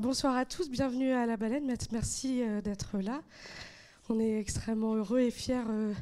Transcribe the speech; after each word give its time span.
Bonsoir 0.00 0.34
à 0.34 0.46
tous, 0.46 0.70
bienvenue 0.70 1.12
à 1.12 1.26
la 1.26 1.36
baleine. 1.36 1.70
Merci 1.92 2.42
euh, 2.42 2.62
d'être 2.62 2.96
là. 3.00 3.20
On 4.08 4.18
est 4.18 4.40
extrêmement 4.40 4.94
heureux 4.94 5.20
et 5.20 5.30
fiers 5.30 5.60
euh, 5.68 5.92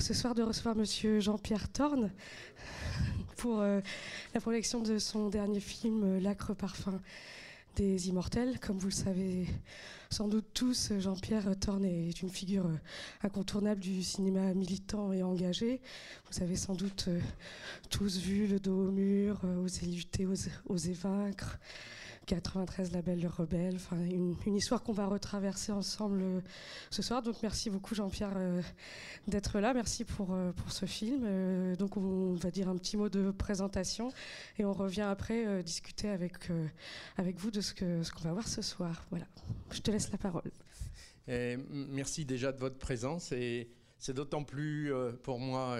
ce 0.00 0.14
soir 0.14 0.34
de 0.34 0.42
recevoir 0.42 0.74
Monsieur 0.74 1.20
Jean-Pierre 1.20 1.68
Thorne 1.68 2.10
pour 3.36 3.60
euh, 3.60 3.80
la 4.34 4.40
projection 4.40 4.82
de 4.82 4.98
son 4.98 5.28
dernier 5.28 5.60
film, 5.60 6.18
L'acre 6.18 6.54
parfum 6.54 7.00
des 7.76 8.08
immortels. 8.08 8.58
Comme 8.58 8.78
vous 8.78 8.88
le 8.88 8.92
savez 8.92 9.46
sans 10.10 10.26
doute 10.26 10.46
tous, 10.52 10.90
Jean-Pierre 10.98 11.56
Thorne 11.56 11.84
est 11.84 12.20
une 12.22 12.30
figure 12.30 12.68
incontournable 13.22 13.80
du 13.80 14.02
cinéma 14.02 14.54
militant 14.54 15.12
et 15.12 15.22
engagé. 15.22 15.80
Vous 16.32 16.42
avez 16.42 16.56
sans 16.56 16.74
doute 16.74 17.08
tous 17.90 18.18
vu 18.18 18.48
Le 18.48 18.58
dos 18.58 18.88
au 18.88 18.90
mur, 18.90 19.38
Oser 19.62 19.86
lutter, 19.86 20.26
oser 20.26 20.92
vaincre. 20.94 21.60
93 22.26 22.92
La 22.92 23.02
Belle 23.02 23.26
Rebelle, 23.26 23.76
enfin 23.76 23.96
une, 23.96 24.56
histoire 24.56 24.82
qu'on 24.82 24.92
va 24.92 25.06
retraverser 25.06 25.70
ensemble 25.70 26.20
euh, 26.22 26.40
ce 26.90 27.00
soir. 27.00 27.22
Donc 27.22 27.36
merci 27.42 27.70
beaucoup 27.70 27.94
Jean-Pierre 27.94 28.34
euh, 28.36 28.60
d'être 29.28 29.60
là, 29.60 29.72
merci 29.72 30.04
pour, 30.04 30.34
euh, 30.34 30.52
pour 30.52 30.72
ce 30.72 30.86
film. 30.86 31.76
donc 31.76 31.96
on 31.96 32.34
va 32.34 32.50
dire 32.50 32.68
un 32.68 32.76
petit 32.76 32.96
mot 32.96 33.08
de 33.08 33.30
présentation 33.30 34.10
et 34.58 34.64
on 34.64 34.72
revient 34.72 35.02
après 35.02 35.62
discuter 35.62 36.08
avec, 36.08 36.34
avec 37.16 37.38
vous 37.38 37.50
de 37.50 37.60
ce 37.60 37.72
qu'on 37.74 38.02
ce 38.02 38.10
qu'on 38.10 38.24
va 38.24 38.32
voir 38.32 38.48
ce 38.48 38.62
soir. 38.62 39.04
Voilà, 39.10 39.26
je 39.70 39.80
te 39.80 39.90
laisse 39.90 40.10
la 40.10 40.18
parole. 40.18 40.50
merci 41.28 42.24
déjà 42.24 42.52
de 42.52 42.58
votre 42.58 42.78
présence 42.78 43.30
et 43.32 43.70
c'est 43.98 44.14
d'autant 44.14 44.42
plus 44.42 44.92
pour 45.22 45.38
moi 45.38 45.78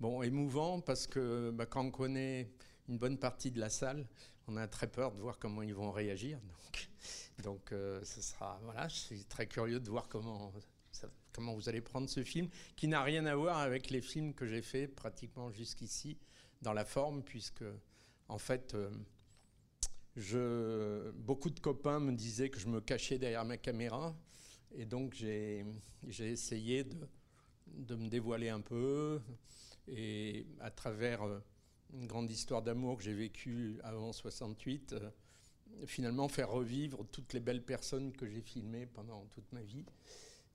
bon, 0.00 0.22
émouvant 0.22 0.80
parce 0.80 1.06
que 1.06 1.50
bah, 1.50 1.66
quand 1.66 1.84
on 1.84 1.90
connaît 1.90 2.50
une 2.88 2.98
bonne 2.98 3.18
partie 3.18 3.50
de 3.50 3.60
la 3.60 3.70
salle, 3.70 4.06
on 4.46 4.56
a 4.56 4.66
très 4.68 4.86
peur 4.86 5.12
de 5.12 5.20
voir 5.20 5.38
comment 5.38 5.62
ils 5.62 5.74
vont 5.74 5.90
réagir. 5.90 6.38
Donc, 7.42 7.72
euh, 7.72 8.02
ce 8.04 8.22
sera, 8.22 8.60
voilà, 8.62 8.88
je 8.88 8.96
suis 8.96 9.24
très 9.24 9.46
curieux 9.46 9.80
de 9.80 9.90
voir 9.90 10.08
comment, 10.08 10.52
comment 11.32 11.54
vous 11.54 11.68
allez 11.68 11.80
prendre 11.80 12.08
ce 12.08 12.22
film, 12.22 12.48
qui 12.76 12.86
n'a 12.88 13.02
rien 13.02 13.26
à 13.26 13.34
voir 13.34 13.58
avec 13.58 13.90
les 13.90 14.00
films 14.00 14.34
que 14.34 14.46
j'ai 14.46 14.62
faits 14.62 14.94
pratiquement 14.94 15.50
jusqu'ici 15.50 16.16
dans 16.62 16.72
la 16.72 16.84
forme, 16.84 17.22
puisque 17.22 17.64
en 18.28 18.38
fait, 18.38 18.76
euh, 20.34 21.12
beaucoup 21.16 21.50
de 21.50 21.60
copains 21.60 22.00
me 22.00 22.12
disaient 22.12 22.50
que 22.50 22.58
je 22.58 22.68
me 22.68 22.80
cachais 22.80 23.18
derrière 23.18 23.44
ma 23.44 23.56
caméra, 23.56 24.16
et 24.76 24.86
donc 24.86 25.14
j'ai 25.14 25.64
essayé 26.18 26.84
de, 26.84 26.96
de, 27.66 27.96
me 27.96 28.08
dévoiler 28.08 28.48
un 28.48 28.60
peu, 28.60 29.20
et 29.88 30.46
à 30.60 30.70
travers 30.70 31.22
euh, 31.22 31.40
une 31.94 32.06
grande 32.06 32.30
histoire 32.30 32.62
d'amour 32.62 32.98
que 32.98 33.04
j'ai 33.04 33.14
vécue 33.14 33.78
avant 33.82 34.12
68, 34.12 34.92
euh, 34.94 35.10
finalement 35.86 36.28
faire 36.28 36.50
revivre 36.50 37.06
toutes 37.10 37.32
les 37.32 37.40
belles 37.40 37.64
personnes 37.64 38.12
que 38.12 38.26
j'ai 38.26 38.40
filmées 38.40 38.86
pendant 38.86 39.24
toute 39.26 39.50
ma 39.52 39.62
vie. 39.62 39.84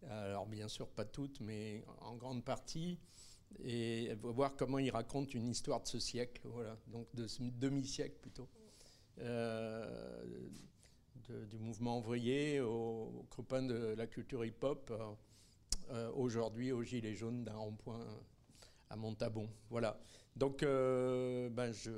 Alors 0.07 0.45
bien 0.47 0.69
sûr 0.69 0.87
pas 0.87 1.03
toutes, 1.03 1.41
mais 1.41 1.83
en 1.99 2.15
grande 2.15 2.45
partie, 2.45 2.97
et 3.63 4.13
voir 4.21 4.55
comment 4.55 4.79
il 4.79 4.89
raconte 4.91 5.33
une 5.33 5.49
histoire 5.49 5.81
de 5.81 5.87
ce 5.87 5.99
siècle, 5.99 6.41
voilà, 6.45 6.77
donc 6.87 7.07
de 7.15 7.27
ce 7.27 7.43
demi-siècle 7.43 8.15
plutôt, 8.21 8.47
euh, 9.19 10.49
du 11.49 11.59
mouvement 11.59 11.99
ouvrier 11.99 12.61
aux, 12.61 13.25
copains 13.29 13.61
de 13.61 13.93
la 13.97 14.07
culture 14.07 14.45
hip-hop, 14.45 14.91
euh, 15.89 16.11
aujourd'hui 16.13 16.71
aux 16.71 16.83
Gilets 16.83 17.15
jaunes 17.15 17.43
d'un 17.43 17.55
rond-point 17.55 18.05
à 18.89 18.95
Montabon. 18.95 19.49
Voilà. 19.69 19.99
Donc, 20.35 20.63
euh, 20.63 21.49
ben 21.49 21.71
je, 21.71 21.91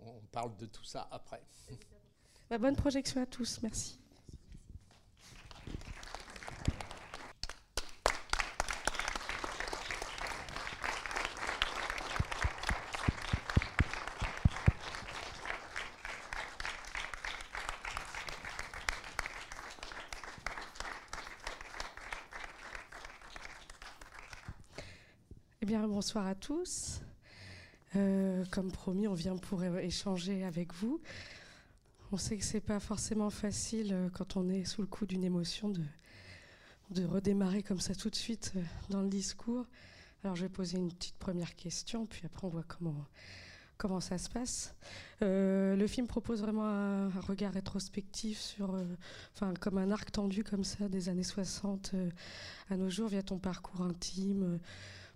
on 0.00 0.20
parle 0.30 0.56
de 0.56 0.66
tout 0.66 0.84
ça 0.84 1.08
après. 1.10 1.42
Bah, 2.50 2.58
bonne 2.58 2.76
projection 2.76 3.22
à 3.22 3.26
tous, 3.26 3.60
merci. 3.62 3.98
Eh 25.64 25.66
bien, 25.66 25.88
bonsoir 25.88 26.26
à 26.26 26.34
tous. 26.34 27.00
Euh, 27.96 28.44
comme 28.50 28.70
promis, 28.70 29.08
on 29.08 29.14
vient 29.14 29.38
pour 29.38 29.64
échanger 29.64 30.44
avec 30.44 30.74
vous. 30.74 31.00
On 32.12 32.18
sait 32.18 32.36
que 32.36 32.44
c'est 32.44 32.60
pas 32.60 32.80
forcément 32.80 33.30
facile 33.30 33.94
euh, 33.94 34.10
quand 34.12 34.36
on 34.36 34.50
est 34.50 34.66
sous 34.66 34.82
le 34.82 34.86
coup 34.86 35.06
d'une 35.06 35.24
émotion 35.24 35.70
de, 36.90 37.04
redémarrer 37.06 37.62
comme 37.62 37.80
ça 37.80 37.94
tout 37.94 38.10
de 38.10 38.14
suite 38.14 38.52
euh, 38.56 38.62
dans 38.90 39.00
le 39.00 39.08
discours. 39.08 39.64
Alors, 40.22 40.36
je 40.36 40.42
vais 40.42 40.50
poser 40.50 40.76
une 40.76 40.92
petite 40.92 41.16
première 41.16 41.56
question, 41.56 42.04
puis 42.04 42.20
après 42.26 42.46
on 42.46 42.50
voit 42.50 42.64
comment 42.68 43.06
comment 43.78 44.00
ça 44.00 44.18
se 44.18 44.28
passe. 44.28 44.74
le 45.20 45.86
film 45.88 46.06
propose 46.06 46.42
vraiment 46.42 46.66
un, 46.66 47.08
regard 47.08 47.54
rétrospectif 47.54 48.38
sur, 48.38 48.78
enfin, 49.34 49.52
comme 49.58 49.78
un 49.78 49.90
arc 49.90 50.12
tendu 50.12 50.44
comme 50.44 50.62
ça 50.62 50.88
des 50.88 51.08
années 51.08 51.24
60 51.24 51.94
à 52.70 52.76
nos 52.76 52.88
jours 52.88 53.08
via 53.08 53.22
ton 53.22 53.38
parcours 53.38 53.82
intime 53.82 54.60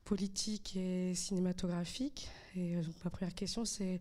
politique 0.09 0.75
et 0.75 1.15
cinématographique. 1.15 2.31
Et 2.57 2.77
euh, 2.77 2.83
ma 3.05 3.11
première 3.11 3.35
question, 3.35 3.67
c'est 3.67 4.01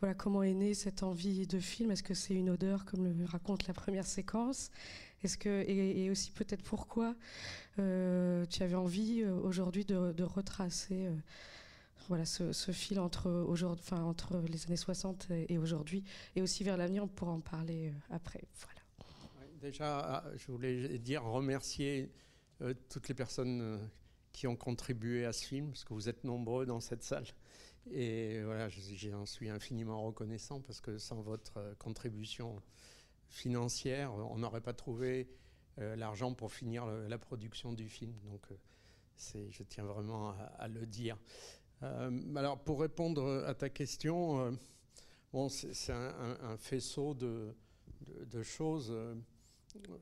voilà, 0.00 0.14
comment 0.14 0.42
est 0.42 0.54
née 0.54 0.72
cette 0.72 1.02
envie 1.02 1.46
de 1.46 1.58
film? 1.58 1.90
Est-ce 1.90 2.02
que 2.02 2.14
c'est 2.14 2.32
une 2.32 2.48
odeur, 2.48 2.86
comme 2.86 3.06
le 3.06 3.24
raconte 3.26 3.66
la 3.66 3.74
première 3.74 4.06
séquence? 4.06 4.70
Est-ce 5.22 5.36
que 5.36 5.62
et, 5.68 6.10
aussi 6.10 6.30
peut-être 6.30 6.62
pourquoi 6.62 7.14
euh, 7.78 8.46
tu 8.46 8.62
avais 8.62 8.76
envie 8.76 9.22
euh, 9.22 9.34
aujourd'hui 9.40 9.84
de, 9.84 10.22
retracer 10.22 11.10
voilà 12.08 12.24
ce, 12.24 12.52
fil 12.72 12.98
entre 12.98 13.30
aujourd'hui, 13.30 13.84
enfin 13.86 14.02
entre 14.04 14.38
les 14.48 14.64
années 14.66 14.76
60 14.76 15.28
et 15.48 15.58
aujourd'hui, 15.58 16.04
et 16.34 16.40
aussi 16.40 16.64
vers 16.64 16.78
l'avenir, 16.78 17.04
on 17.04 17.08
pourra 17.08 17.32
en 17.32 17.40
parler 17.40 17.92
après. 18.10 18.42
Voilà. 18.54 19.50
déjà, 19.60 19.98
ah, 19.98 20.24
je 20.36 20.52
voulais 20.52 20.98
dire 20.98 21.24
remercier 21.24 22.10
toutes 22.88 23.08
les 23.08 23.14
personnes 23.14 23.80
qui 24.36 24.46
ont 24.46 24.54
contribué 24.54 25.24
à 25.24 25.32
ce 25.32 25.46
film, 25.46 25.70
parce 25.70 25.82
que 25.84 25.94
vous 25.94 26.10
êtes 26.10 26.22
nombreux 26.22 26.66
dans 26.66 26.78
cette 26.78 27.02
salle. 27.02 27.24
Et 27.90 28.42
voilà, 28.42 28.68
j'en 28.68 29.24
suis 29.24 29.48
infiniment 29.48 30.02
reconnaissant 30.02 30.60
parce 30.60 30.82
que 30.82 30.98
sans 30.98 31.22
votre 31.22 31.56
euh, 31.56 31.74
contribution 31.78 32.60
financière, 33.30 34.12
on 34.12 34.36
n'aurait 34.36 34.60
pas 34.60 34.74
trouvé 34.74 35.26
euh, 35.78 35.96
l'argent 35.96 36.34
pour 36.34 36.52
finir 36.52 36.84
la 36.84 37.16
production 37.16 37.72
du 37.72 37.88
film. 37.88 38.12
Donc, 38.24 38.42
euh, 38.52 39.46
je 39.48 39.62
tiens 39.62 39.84
vraiment 39.84 40.34
à, 40.58 40.68
le 40.68 40.84
dire. 40.84 41.16
alors, 41.80 42.62
pour 42.62 42.80
répondre 42.80 43.42
à 43.46 43.54
ta 43.54 43.70
question, 43.70 44.54
bon, 45.32 45.48
c'est, 45.48 45.92
un, 45.92 46.56
faisceau 46.58 47.14
de, 47.14 48.42
choses. 48.42 48.94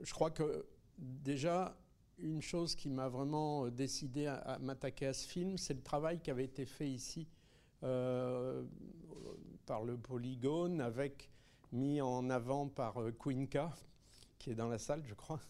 Je 0.03 0.12
crois 0.12 0.33
que 0.33 0.66
déjà, 0.99 1.77
une 2.19 2.43
chose 2.43 2.75
qui 2.75 2.89
m'a 2.89 3.09
vraiment 3.09 3.67
euh, 3.67 3.71
décidé 3.71 4.27
à, 4.27 4.59
m'attaquer 4.61 5.07
à 5.07 5.13
ce 5.13 5.27
film, 5.27 5.59
c'est 5.59 5.75
le 5.75 5.83
travail 5.83 6.21
qui 6.21 6.31
avait 6.31 6.45
été 6.45 6.65
fait 6.65 6.89
ici 6.89 7.29
euh, 7.83 8.65
par 9.67 9.85
le 9.85 9.97
Polygone, 9.97 10.81
avec 10.81 11.31
mis 11.73 12.01
en 12.01 12.31
avant 12.31 12.69
par 12.69 13.01
euh, 13.01 13.13
Quinca, 13.13 13.75
qui 14.39 14.51
est 14.51 14.55
dans 14.55 14.69
la 14.69 14.79
salle, 14.79 15.03
je 15.07 15.15
crois, 15.15 15.41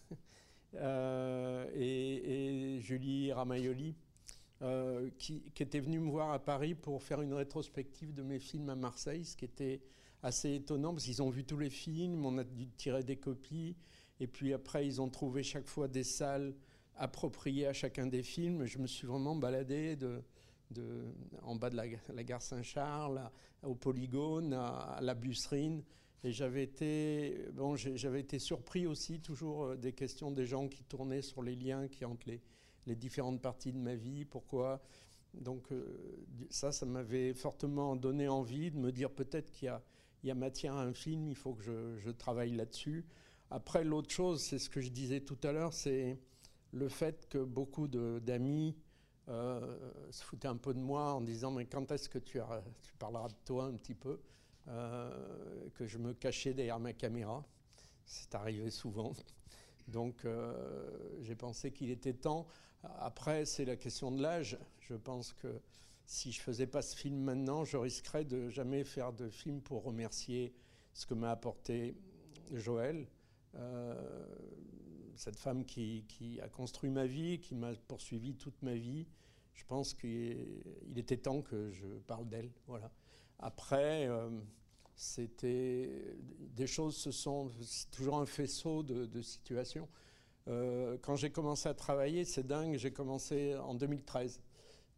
et, 1.74 2.78
Julie 2.80 3.32
Ramaioli, 3.32 3.94
qui, 5.18 5.42
qui, 5.54 5.62
était 5.62 5.80
venue 5.80 6.00
me 6.00 6.10
voir 6.10 6.30
à 6.32 6.38
Paris 6.38 6.74
pour 6.74 7.02
faire 7.02 7.20
une 7.20 7.34
rétrospective 7.34 8.14
de 8.14 8.22
mes 8.22 8.38
films 8.38 8.70
à 8.70 8.74
Marseille, 8.74 9.24
ce 9.24 9.36
qui 9.36 9.44
était 9.44 9.82
assez 10.22 10.54
étonnant, 10.54 10.92
parce 10.92 11.04
qu'ils 11.04 11.22
ont 11.22 11.28
vu 11.28 11.44
tous 11.44 11.58
les 11.58 11.68
films, 11.68 12.24
on 12.24 12.38
a 12.38 12.44
dû 12.44 12.66
tirer 12.70 13.02
des 13.02 13.16
copies. 13.16 13.76
Et 14.24 14.26
puis 14.26 14.54
après, 14.54 14.86
ils 14.86 15.02
ont 15.02 15.10
trouvé 15.10 15.42
chaque 15.42 15.66
fois 15.66 15.86
des 15.86 16.02
salles 16.02 16.54
appropriées 16.96 17.66
à 17.66 17.74
chacun 17.74 18.06
des 18.06 18.22
films. 18.22 18.64
Je 18.64 18.78
me 18.78 18.86
suis 18.86 19.06
vraiment 19.06 19.36
baladé 19.36 19.98
en 21.42 21.56
bas 21.56 21.68
de 21.68 21.76
la, 21.76 22.24
gare 22.24 22.40
Saint-Charles, 22.40 23.20
au 23.62 23.74
Polygone, 23.74 24.54
à, 24.54 24.98
la 25.02 25.14
Busserine. 25.14 25.84
Et 26.22 26.32
j'avais 26.32 26.62
été, 26.62 27.48
bon, 27.52 27.76
j'avais 27.76 28.20
été 28.20 28.38
surpris 28.38 28.86
aussi, 28.86 29.20
toujours 29.20 29.64
euh, 29.64 29.76
des 29.76 29.92
questions 29.92 30.30
des 30.30 30.46
gens 30.46 30.68
qui 30.68 30.82
tournaient 30.84 31.20
sur 31.20 31.42
les 31.42 31.54
liens 31.54 31.86
qui 31.86 32.06
entre 32.06 32.26
les, 32.86 32.96
différentes 32.96 33.42
parties 33.42 33.74
de 33.74 33.78
ma 33.78 33.94
vie. 33.94 34.24
Pourquoi? 34.24 34.80
Donc 35.34 35.70
euh, 35.70 36.24
ça, 36.48 36.72
ça 36.72 36.86
m'avait 36.86 37.34
fortement 37.34 37.94
donné 37.94 38.26
envie 38.26 38.70
de 38.70 38.78
me 38.78 38.90
dire 38.90 39.10
peut-être 39.10 39.50
qu'il 39.50 39.70
y, 40.22 40.30
a, 40.30 40.34
matière 40.34 40.76
à 40.76 40.82
un 40.82 40.94
film, 40.94 41.28
il 41.28 41.36
faut 41.36 41.52
que 41.52 41.62
je 41.98 42.10
travaille 42.10 42.52
là-dessus. 42.52 43.04
Après, 43.54 43.84
l'autre 43.84 44.10
chose, 44.10 44.42
c'est 44.42 44.58
ce 44.58 44.68
que 44.68 44.80
je 44.80 44.88
disais 44.88 45.20
tout 45.20 45.38
à 45.44 45.52
l'heure, 45.52 45.72
c'est 45.72 46.18
le 46.72 46.88
fait 46.88 47.28
que 47.28 47.38
beaucoup 47.38 47.86
d'amis 47.86 48.76
euh, 49.28 49.78
se 50.10 50.24
foutaient 50.24 50.48
un 50.48 50.56
peu 50.56 50.74
de 50.74 50.80
moi 50.80 51.12
en 51.12 51.20
disant 51.20 51.52
mais 51.52 51.64
quand 51.64 51.92
est-ce 51.92 52.08
que 52.08 52.18
tu, 52.18 52.40
tu, 52.82 52.92
parleras 52.94 53.28
de 53.28 53.36
toi 53.44 53.66
un 53.66 53.74
petit 53.74 53.94
peu 53.94 54.20
que 54.66 55.86
je 55.86 55.98
me 55.98 56.14
cachais 56.14 56.52
derrière 56.52 56.80
ma 56.80 56.94
caméra. 56.94 57.44
C'est 58.04 58.34
arrivé 58.34 58.70
souvent. 58.70 59.12
Donc 59.86 60.26
j'ai 61.20 61.36
pensé 61.36 61.70
qu'il 61.70 61.90
était 61.90 62.14
temps. 62.14 62.48
Après, 62.82 63.44
c'est 63.44 63.64
la 63.64 63.76
question 63.76 64.10
de 64.10 64.20
l'âge. 64.20 64.58
Je 64.80 64.94
pense 64.94 65.32
que 65.32 65.60
si 66.06 66.32
je 66.32 66.40
faisais 66.40 66.66
pas 66.66 66.82
ce 66.82 66.96
film 66.96 67.18
maintenant, 67.18 67.64
je 67.64 67.76
risquerais 67.76 68.24
de 68.24 68.48
jamais 68.48 68.82
faire 68.82 69.12
de 69.12 69.28
film 69.28 69.60
pour 69.60 69.84
remercier 69.84 70.52
ce 70.92 71.06
que 71.06 71.14
m'a 71.14 71.30
apporté 71.30 71.94
Joël, 72.52 72.96
euh, 72.96 73.23
cette 75.16 75.36
femme 75.36 75.64
qui, 75.64 76.04
a 76.42 76.48
construit 76.48 76.90
ma 76.90 77.06
vie, 77.06 77.38
qui 77.40 77.54
m'a 77.54 77.72
poursuivi 77.88 78.34
toute 78.34 78.60
ma 78.62 78.74
vie. 78.74 79.06
Je 79.54 79.64
pense 79.64 79.94
qu'il 79.94 80.62
était 80.96 81.16
temps 81.16 81.42
que 81.42 81.70
je 81.70 81.86
parle 82.06 82.28
d'elle. 82.28 82.50
Voilà. 82.66 82.90
Après, 83.38 84.08
euh, 84.08 84.28
c'était 84.96 86.16
des 86.56 86.66
choses, 86.66 86.96
ce 86.96 87.10
sont 87.10 87.50
toujours 87.90 88.18
un 88.18 88.26
faisceau 88.26 88.82
de, 88.82 89.22
situations. 89.22 89.88
Euh, 90.48 90.98
quand 91.00 91.16
j'ai 91.16 91.30
commencé 91.30 91.68
à 91.68 91.74
travailler, 91.74 92.24
c'est 92.24 92.46
dingue, 92.46 92.76
j'ai 92.76 92.92
commencé 92.92 93.54
en 93.56 93.74
2013. 93.74 94.42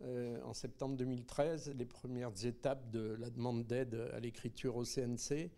en 0.03 0.53
septembre 0.53 0.97
2013, 0.97 1.75
les 1.77 1.87
premières 1.87 2.45
étapes 2.45 2.91
de 2.91 3.17
la 3.19 3.31
demande 3.31 3.67
d'aide 3.67 3.95
à 4.13 4.21
l'écriture 4.21 4.77
au 4.77 4.85
CNC. 4.85 5.51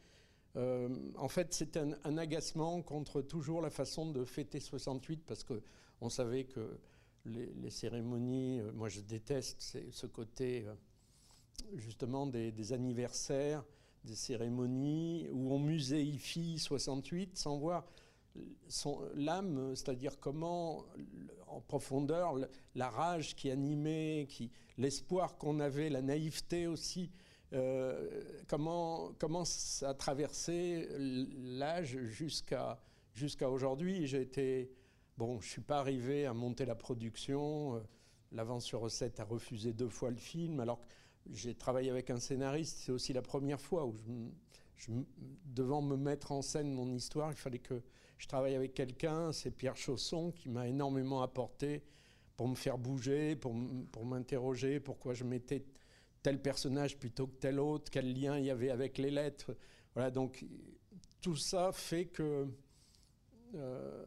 Euh, 0.58 0.88
en 1.16 1.28
fait, 1.28 1.54
c'est 1.54 1.76
un, 1.76 2.18
agacement 2.18 2.82
contre 2.82 3.22
toujours 3.22 3.60
la 3.62 3.70
façon 3.70 4.10
de 4.10 4.24
fêter 4.24 4.58
68 4.58 5.22
parce 5.24 5.44
qu'on 5.44 6.08
savait 6.08 6.44
que 6.44 6.78
les, 7.26 7.70
cérémonies, 7.70 8.60
euh, 8.60 8.72
moi 8.72 8.88
je 8.88 9.00
déteste 9.00 9.78
ce 9.90 10.06
côté 10.06 10.64
euh, 10.66 10.74
justement 11.76 12.26
des, 12.26 12.72
anniversaires, 12.72 13.64
des 14.04 14.16
cérémonies 14.16 15.28
où 15.32 15.52
on 15.52 15.60
muséifie 15.60 16.58
68 16.58 17.36
sans 17.36 17.56
voir 17.58 17.86
l'âme, 19.14 19.74
c'est-à-dire 19.74 20.18
comment, 20.18 20.84
en 21.48 21.60
profondeur, 21.60 22.36
la 22.74 22.88
rage 22.88 23.34
qui 23.34 23.50
animait, 23.50 24.26
qui, 24.28 24.50
l'espoir 24.76 25.36
qu'on 25.38 25.60
avait, 25.60 25.88
la 25.88 26.02
naïveté 26.02 26.66
aussi 26.66 27.10
euh, 27.52 28.22
comment, 28.46 29.44
ça 29.44 29.90
a 29.90 29.94
traversé 29.94 30.88
l'âge 30.98 31.98
jusqu'à 31.98 32.78
aujourd'hui? 33.48 34.06
J'ai 34.06 34.22
été. 34.22 34.70
Bon, 35.16 35.40
je 35.40 35.46
ne 35.46 35.50
suis 35.50 35.60
pas 35.60 35.78
arrivé 35.78 36.26
à 36.26 36.34
monter 36.34 36.64
la 36.64 36.74
production. 36.74 37.76
Euh, 37.76 37.80
l'avance 38.32 38.64
sur 38.64 38.80
recette 38.80 39.18
a 39.18 39.24
refusé 39.24 39.72
deux 39.72 39.88
fois 39.88 40.10
le 40.10 40.16
film. 40.16 40.60
Alors 40.60 40.80
que 40.80 40.86
j'ai 41.32 41.54
travaillé 41.54 41.90
avec 41.90 42.10
un 42.10 42.20
scénariste, 42.20 42.78
c'est 42.84 42.92
aussi 42.92 43.12
la 43.12 43.22
première 43.22 43.60
fois 43.60 43.86
où 43.86 43.94
devant 45.46 45.82
me 45.82 45.96
mettre 45.96 46.30
en 46.30 46.40
scène 46.40 46.72
mon 46.72 46.92
histoire, 46.92 47.32
il 47.32 47.36
fallait 47.36 47.58
que 47.58 47.82
je 48.16 48.28
travaille 48.28 48.54
avec 48.54 48.74
quelqu'un. 48.74 49.32
C'est 49.32 49.50
Pierre 49.50 49.76
Chausson 49.76 50.30
qui 50.30 50.48
m'a 50.48 50.68
énormément 50.68 51.22
apporté 51.22 51.82
pour 52.36 52.46
me 52.46 52.54
faire 52.54 52.78
bouger, 52.78 53.34
pour 53.34 53.54
m'interroger 54.04 54.78
pourquoi 54.78 55.14
je 55.14 55.24
m'étais 55.24 55.64
tel 56.22 56.40
personnage 56.40 56.98
plutôt 56.98 57.26
que 57.26 57.36
tel 57.36 57.60
autre, 57.60 57.90
quel 57.90 58.12
lien 58.12 58.38
il 58.38 58.46
y 58.46 58.50
avait 58.50 58.70
avec 58.70 58.98
les 58.98 59.10
lettres. 59.10 59.56
Voilà, 59.94 60.10
donc 60.10 60.44
tout 61.20 61.36
ça 61.36 61.72
fait 61.72 62.06
que 62.06 62.46
euh, 63.54 64.04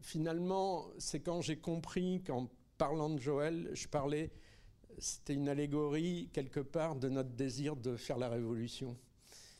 finalement, 0.00 0.88
c'est 0.98 1.20
quand 1.20 1.40
j'ai 1.40 1.58
compris 1.58 2.22
qu'en 2.22 2.48
parlant 2.78 3.10
de 3.10 3.18
Joël, 3.18 3.70
je 3.74 3.88
parlais, 3.88 4.30
c'était 4.98 5.34
une 5.34 5.48
allégorie 5.48 6.30
quelque 6.32 6.60
part 6.60 6.96
de 6.96 7.08
notre 7.08 7.30
désir 7.30 7.76
de 7.76 7.96
faire 7.96 8.18
la 8.18 8.28
révolution. 8.28 8.96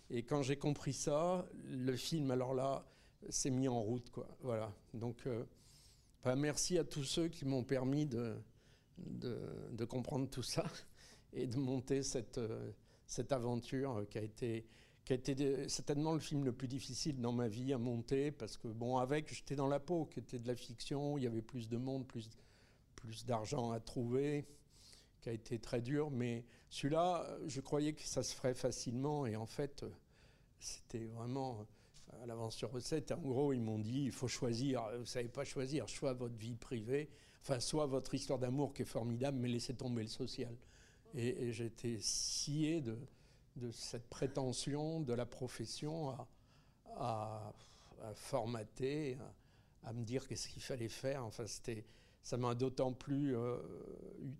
Et 0.08 0.22
quand 0.22 0.42
j'ai 0.42 0.56
compris 0.56 0.92
ça, 0.92 1.46
le 1.64 1.96
film, 1.96 2.30
alors 2.30 2.54
là, 2.54 2.86
s'est 3.28 3.50
mis 3.50 3.66
en 3.66 3.82
route, 3.82 4.08
quoi. 4.10 4.28
Voilà. 4.40 4.72
Donc, 4.94 5.26
euh, 5.26 5.44
merci 6.36 6.78
à 6.78 6.84
tous 6.84 7.02
ceux 7.02 7.28
qui 7.28 7.44
m'ont 7.44 7.64
permis 7.64 8.06
de, 8.06 8.36
de 8.98 9.84
comprendre 9.84 10.28
tout 10.30 10.44
ça 10.44 10.64
et 11.36 11.46
de 11.46 11.58
monter 11.58 12.02
cette, 12.02 12.38
euh, 12.38 12.72
cette 13.06 13.30
aventure 13.30 14.04
qui 14.10 14.18
a 14.18 14.22
été 14.22 14.66
qui 15.04 15.12
a 15.12 15.16
été 15.16 15.68
certainement 15.68 16.14
le 16.14 16.18
film 16.18 16.44
le 16.44 16.52
plus 16.52 16.66
difficile 16.66 17.20
dans 17.20 17.30
ma 17.30 17.46
vie 17.46 17.72
à 17.72 17.78
monter, 17.78 18.32
parce 18.32 18.56
que, 18.56 18.66
bon, 18.66 18.96
avec, 18.96 19.32
j'étais 19.32 19.54
dans 19.54 19.68
la 19.68 19.78
peau, 19.78 20.06
qui 20.06 20.18
était 20.18 20.40
de 20.40 20.48
la 20.48 20.56
fiction, 20.56 21.16
il 21.16 21.22
y 21.22 21.28
avait 21.28 21.42
plus 21.42 21.68
de 21.68 21.76
monde, 21.76 22.08
plus, 22.08 22.28
plus 22.96 23.24
d'argent 23.24 23.70
à 23.70 23.78
trouver, 23.78 24.48
qui 25.20 25.28
a 25.28 25.32
été 25.32 25.60
très 25.60 25.80
dur, 25.80 26.10
mais 26.10 26.44
celui-là, 26.70 27.38
je 27.46 27.60
croyais 27.60 27.92
que 27.92 28.02
ça 28.02 28.24
se 28.24 28.34
ferait 28.34 28.54
facilement, 28.54 29.26
et 29.26 29.36
en 29.36 29.46
fait, 29.46 29.84
c'était 30.58 31.04
vraiment 31.04 31.64
à 32.20 32.26
l'avance 32.26 32.56
sur 32.56 32.72
recette. 32.72 33.12
En 33.12 33.20
gros, 33.20 33.52
ils 33.52 33.62
m'ont 33.62 33.78
dit, 33.78 34.06
il 34.06 34.12
faut 34.12 34.26
choisir, 34.26 34.82
vous 34.98 35.06
savez 35.06 35.28
pas 35.28 35.44
choisir, 35.44 35.88
soit 35.88 36.14
votre 36.14 36.34
vie 36.34 36.56
privée, 36.56 37.10
enfin, 37.42 37.60
soit 37.60 37.86
votre 37.86 38.12
histoire 38.14 38.40
d'amour 38.40 38.74
qui 38.74 38.82
est 38.82 38.86
formidable, 38.86 39.38
mais 39.38 39.48
laissez 39.48 39.74
tomber 39.74 40.02
le 40.02 40.08
social. 40.08 40.56
Et, 41.14 41.52
j'étais 41.52 41.98
scié 42.00 42.80
de, 42.80 42.96
cette 43.72 44.08
prétention 44.08 45.00
de 45.00 45.12
la 45.12 45.26
profession 45.26 46.14
à, 46.96 47.52
formater, 48.14 49.16
à, 49.82 49.92
me 49.92 50.04
dire 50.04 50.26
qu'est-ce 50.28 50.48
qu'il 50.48 50.62
fallait 50.62 50.88
faire. 50.88 51.24
Enfin, 51.24 51.46
c'était, 51.46 51.84
ça 52.22 52.36
m'a 52.36 52.54
d'autant 52.54 52.92
plus 52.92 53.36
euh, 53.36 53.56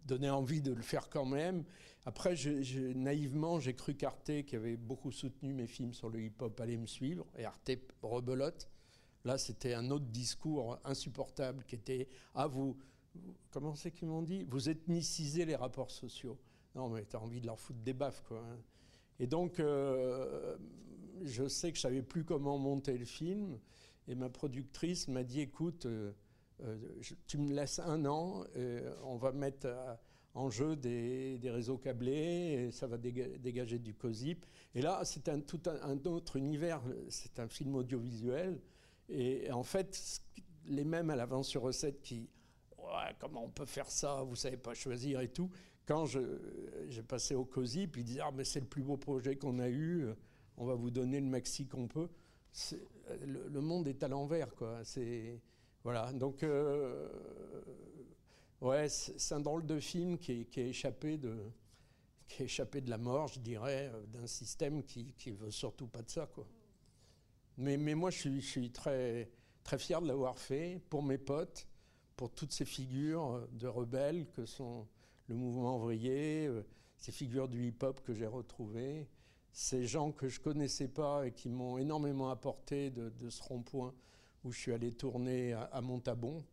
donné 0.04 0.28
envie 0.28 0.60
de 0.60 0.72
le 0.72 0.82
faire 0.82 1.08
quand 1.08 1.24
même. 1.24 1.64
Après, 2.04 2.34
naïvement, 2.94 3.58
j'ai 3.58 3.74
cru 3.74 3.94
qu'Arte, 3.94 4.44
qui 4.44 4.54
avait 4.54 4.76
beaucoup 4.76 5.10
soutenu 5.10 5.52
mes 5.52 5.66
films 5.66 5.92
sur 5.92 6.08
le 6.08 6.20
hip-hop, 6.20 6.60
allait 6.60 6.76
me 6.76 6.86
suivre, 6.86 7.26
et 7.36 7.44
Arte 7.44 7.70
rebelote. 8.02 8.68
Là, 9.24 9.38
c'était 9.38 9.74
un 9.74 9.90
autre 9.90 10.06
discours 10.06 10.78
insupportable 10.84 11.64
qui 11.64 11.74
était 11.74 12.08
Ah, 12.34 12.46
vous, 12.46 12.78
comment 13.50 13.74
c'est 13.74 13.90
qu'ils 13.90 14.06
m'ont 14.06 14.22
dit? 14.22 14.44
Vous 14.44 14.68
ethnicisez 14.68 15.44
les 15.44 15.56
rapports 15.56 15.90
sociaux. 15.90 16.38
Non, 16.76 16.90
mais 16.90 17.06
tu 17.06 17.16
as 17.16 17.20
envie 17.20 17.40
de 17.40 17.46
leur 17.46 17.58
foutre 17.58 17.80
des 17.80 17.94
baffes, 17.94 18.22
quoi. 18.28 18.38
Hein. 18.38 18.58
Et 19.18 19.26
donc, 19.26 19.60
euh, 19.60 20.56
je 21.24 21.48
sais 21.48 21.70
que 21.70 21.76
je 21.76 21.82
savais 21.82 22.02
plus 22.02 22.22
comment 22.22 22.58
monter 22.58 22.98
le 22.98 23.06
film. 23.06 23.58
Et 24.08 24.14
ma 24.14 24.28
productrice 24.28 25.08
m'a 25.08 25.24
dit, 25.24 25.40
écoute, 25.40 25.86
euh, 25.86 26.12
euh, 26.62 26.76
tu 27.26 27.38
me 27.38 27.54
laisses 27.54 27.78
un 27.78 28.04
an, 28.04 28.44
on 29.02 29.16
va 29.16 29.32
mettre 29.32 29.66
en 30.34 30.50
jeu 30.50 30.76
des, 30.76 31.40
réseaux 31.44 31.78
câblés, 31.78 32.70
ça 32.72 32.86
va 32.86 32.98
dégager 32.98 33.78
du 33.78 33.94
COSIP. 33.94 34.44
Et 34.74 34.82
là, 34.82 35.00
c'est 35.04 35.30
un, 35.30 35.40
tout 35.40 35.62
un, 35.66 35.96
autre 36.04 36.36
univers, 36.36 36.82
c'est 37.08 37.38
un 37.40 37.48
film 37.48 37.74
audiovisuel. 37.74 38.60
Et, 39.08 39.50
en 39.50 39.62
fait, 39.62 40.20
les 40.66 40.84
mêmes 40.84 41.08
à 41.08 41.16
l'avance 41.16 41.48
sur 41.48 41.62
recette 41.62 42.02
qui, 42.02 42.28
comment 43.18 43.44
on 43.44 43.50
peut 43.50 43.66
faire 43.66 43.90
ça, 43.90 44.22
vous 44.22 44.36
savez 44.36 44.58
pas 44.58 44.74
choisir 44.74 45.20
et 45.20 45.28
tout, 45.28 45.50
quand 45.86 46.04
j'ai 46.06 47.02
passé 47.02 47.34
au 47.34 47.44
COSI, 47.44 47.86
puis 47.86 48.02
ils 48.02 48.04
disaient 48.04 48.20
Ah, 48.22 48.32
mais 48.34 48.44
c'est 48.44 48.60
le 48.60 48.66
plus 48.66 48.82
beau 48.82 48.96
projet 48.96 49.36
qu'on 49.36 49.58
a 49.60 49.68
eu, 49.68 50.08
on 50.56 50.66
va 50.66 50.74
vous 50.74 50.90
donner 50.90 51.20
le 51.20 51.26
maxi 51.26 51.66
qu'on 51.66 51.86
peut. 51.86 52.08
Le, 53.24 53.60
monde 53.60 53.86
est 53.86 54.02
à 54.02 54.08
l'envers, 54.08 54.54
quoi. 54.54 54.80
C'est. 54.84 55.40
Voilà. 55.84 56.12
Donc, 56.12 56.42
euh, 56.42 57.08
ouais, 58.60 58.88
c'est 58.88 59.34
un 59.34 59.40
drôle 59.40 59.64
de 59.64 59.78
film 59.78 60.18
qui 60.18 60.46
est, 60.52 60.58
échappé 60.58 61.16
de 61.18 61.36
qui 62.26 62.42
est 62.42 62.46
échappé 62.46 62.80
de 62.80 62.90
la 62.90 62.98
mort, 62.98 63.28
je 63.28 63.38
dirais, 63.38 63.92
d'un 64.08 64.26
système 64.26 64.82
qui, 64.82 65.14
qui 65.16 65.30
veut 65.30 65.52
surtout 65.52 65.86
pas 65.86 66.02
de 66.02 66.10
ça, 66.10 66.26
quoi. 66.26 66.44
Mais, 67.58 67.76
mais 67.76 67.94
moi, 67.94 68.10
je 68.10 68.18
suis, 68.18 68.40
je 68.40 68.46
suis 68.46 68.70
très, 68.72 69.30
très 69.62 69.78
fier 69.78 70.02
de 70.02 70.08
l'avoir 70.08 70.36
fait 70.36 70.80
pour 70.90 71.04
mes 71.04 71.18
potes, 71.18 71.68
pour 72.16 72.30
toutes 72.30 72.52
ces 72.52 72.64
figures 72.64 73.46
de 73.52 73.68
rebelles 73.68 74.26
que 74.32 74.44
sont 74.44 74.88
le 75.28 75.34
mouvement 75.34 75.76
ouvrier, 75.76 76.46
euh, 76.46 76.62
ces 76.96 77.12
figures 77.12 77.48
du 77.48 77.68
hip-hop 77.68 78.00
que 78.02 78.14
j'ai 78.14 78.26
retrouvées, 78.26 79.08
ces 79.52 79.86
gens 79.86 80.12
que 80.12 80.28
je 80.28 80.40
connaissais 80.40 80.88
pas 80.88 81.26
et 81.26 81.32
qui 81.32 81.48
m'ont 81.48 81.78
énormément 81.78 82.30
apporté 82.30 82.90
de, 82.90 83.30
ce 83.30 83.42
rond-point 83.42 83.94
où 84.44 84.52
je 84.52 84.58
suis 84.58 84.72
allé 84.72 84.92
tourner 84.92 85.52
à, 85.52 85.80
Montabon. 85.80 86.44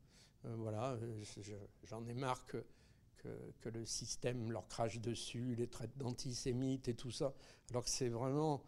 Euh, 0.45 0.55
voilà, 0.57 0.97
j'en 1.83 2.05
ai 2.07 2.13
marre 2.13 2.45
que, 2.45 2.63
que, 3.61 3.69
le 3.69 3.85
système 3.85 4.51
leur 4.51 4.67
crache 4.67 4.99
dessus, 4.99 5.55
les 5.55 5.67
traite 5.67 5.97
d'antisémites 5.97 6.87
et 6.87 6.95
tout 6.95 7.11
ça, 7.11 7.33
alors 7.69 7.83
que 7.83 7.89
c'est 7.89 8.09
vraiment 8.09 8.63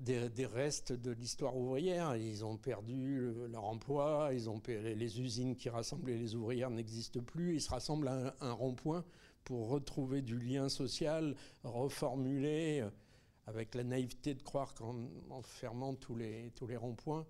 des, 0.00 0.46
restes 0.46 0.92
de 0.92 1.10
l'histoire 1.10 1.56
ouvrière. 1.56 2.16
Ils 2.16 2.44
ont 2.44 2.56
perdu 2.56 3.32
leur 3.48 3.64
emploi, 3.64 4.30
les 4.32 5.20
usines 5.20 5.56
qui 5.56 5.68
rassemblaient 5.68 6.16
les 6.16 6.34
ouvrières 6.34 6.70
n'existent 6.70 7.20
plus. 7.20 7.54
Ils 7.56 7.60
se 7.60 7.70
rassemblent 7.70 8.08
à 8.08 8.34
un, 8.40 8.52
rond-point 8.52 9.04
pour 9.44 9.68
retrouver 9.68 10.22
du 10.22 10.38
lien 10.38 10.68
social, 10.68 11.34
reformuler 11.64 12.80
euh, 12.80 12.90
avec 13.46 13.74
la 13.74 13.84
naïveté 13.84 14.34
de 14.34 14.42
croire 14.42 14.74
qu'en 14.74 15.42
fermant 15.42 15.94
tous 15.94 16.14
les, 16.14 16.52
tous 16.54 16.66
les 16.66 16.76
ronds-points, 16.76 17.26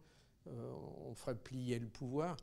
euh, 0.49 0.73
on 1.07 1.15
ferait 1.15 1.37
plier 1.37 1.79
le 1.79 1.89
pouvoir. 1.89 2.37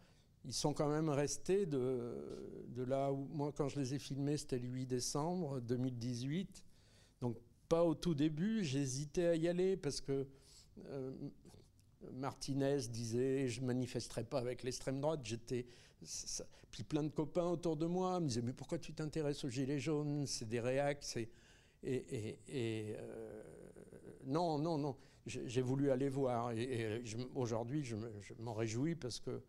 Ils 0.46 0.54
sont 0.54 0.74
quand 0.74 0.90
même 0.90 1.10
restés 1.10 1.66
de, 1.66 2.66
de 2.70 2.84
là 2.84 3.12
où, 3.12 3.28
moi, 3.34 3.52
quand 3.52 3.68
je 3.68 3.80
les 3.80 3.94
ai 3.96 4.00
filmés, 4.00 4.38
c'était 4.38 4.60
le 4.60 4.68
8 4.68 4.86
décembre 4.86 5.60
2018. 5.60 6.64
Donc 7.20 7.38
pas 7.68 7.84
au 7.84 7.96
tout 7.96 8.16
début, 8.16 8.64
j'hésitais 8.64 9.26
à 9.26 9.36
y 9.36 9.48
aller 9.48 9.78
parce 9.78 10.02
que 10.02 10.28
euh, 10.86 11.12
Martinez 12.14 12.88
disait 12.90 13.48
je 13.48 13.62
manifesterai 13.62 14.24
pas 14.24 14.40
avec 14.40 14.64
l'extrême 14.64 15.00
droite. 15.02 15.22
J'étais 15.24 15.66
puis 16.72 16.84
plein 16.84 17.04
de 17.04 17.10
copains 17.10 17.48
autour 17.48 17.76
de 17.76 17.88
moi 17.88 18.20
me 18.20 18.28
disaient 18.28 18.42
mais 18.42 18.54
pourquoi 18.54 18.78
tu 18.78 18.94
t'intéresses 18.94 19.44
aux 19.44 19.50
gilets 19.50 19.80
jaunes 19.80 20.28
C'est 20.28 20.48
des 20.48 20.60
réacs, 20.60 21.18
et, 21.84 22.38
euh, 22.50 23.44
non 24.26 24.60
non 24.60 24.78
non. 24.78 24.96
J'ai 25.26 25.62
voulu 25.62 25.92
aller 25.92 26.08
voir 26.08 26.52
et, 26.52 27.04
aujourd'hui 27.36 27.84
je 27.84 27.96
m'en 28.40 28.54
réjouis 28.54 28.96
parce 28.96 29.20
que 29.20 29.42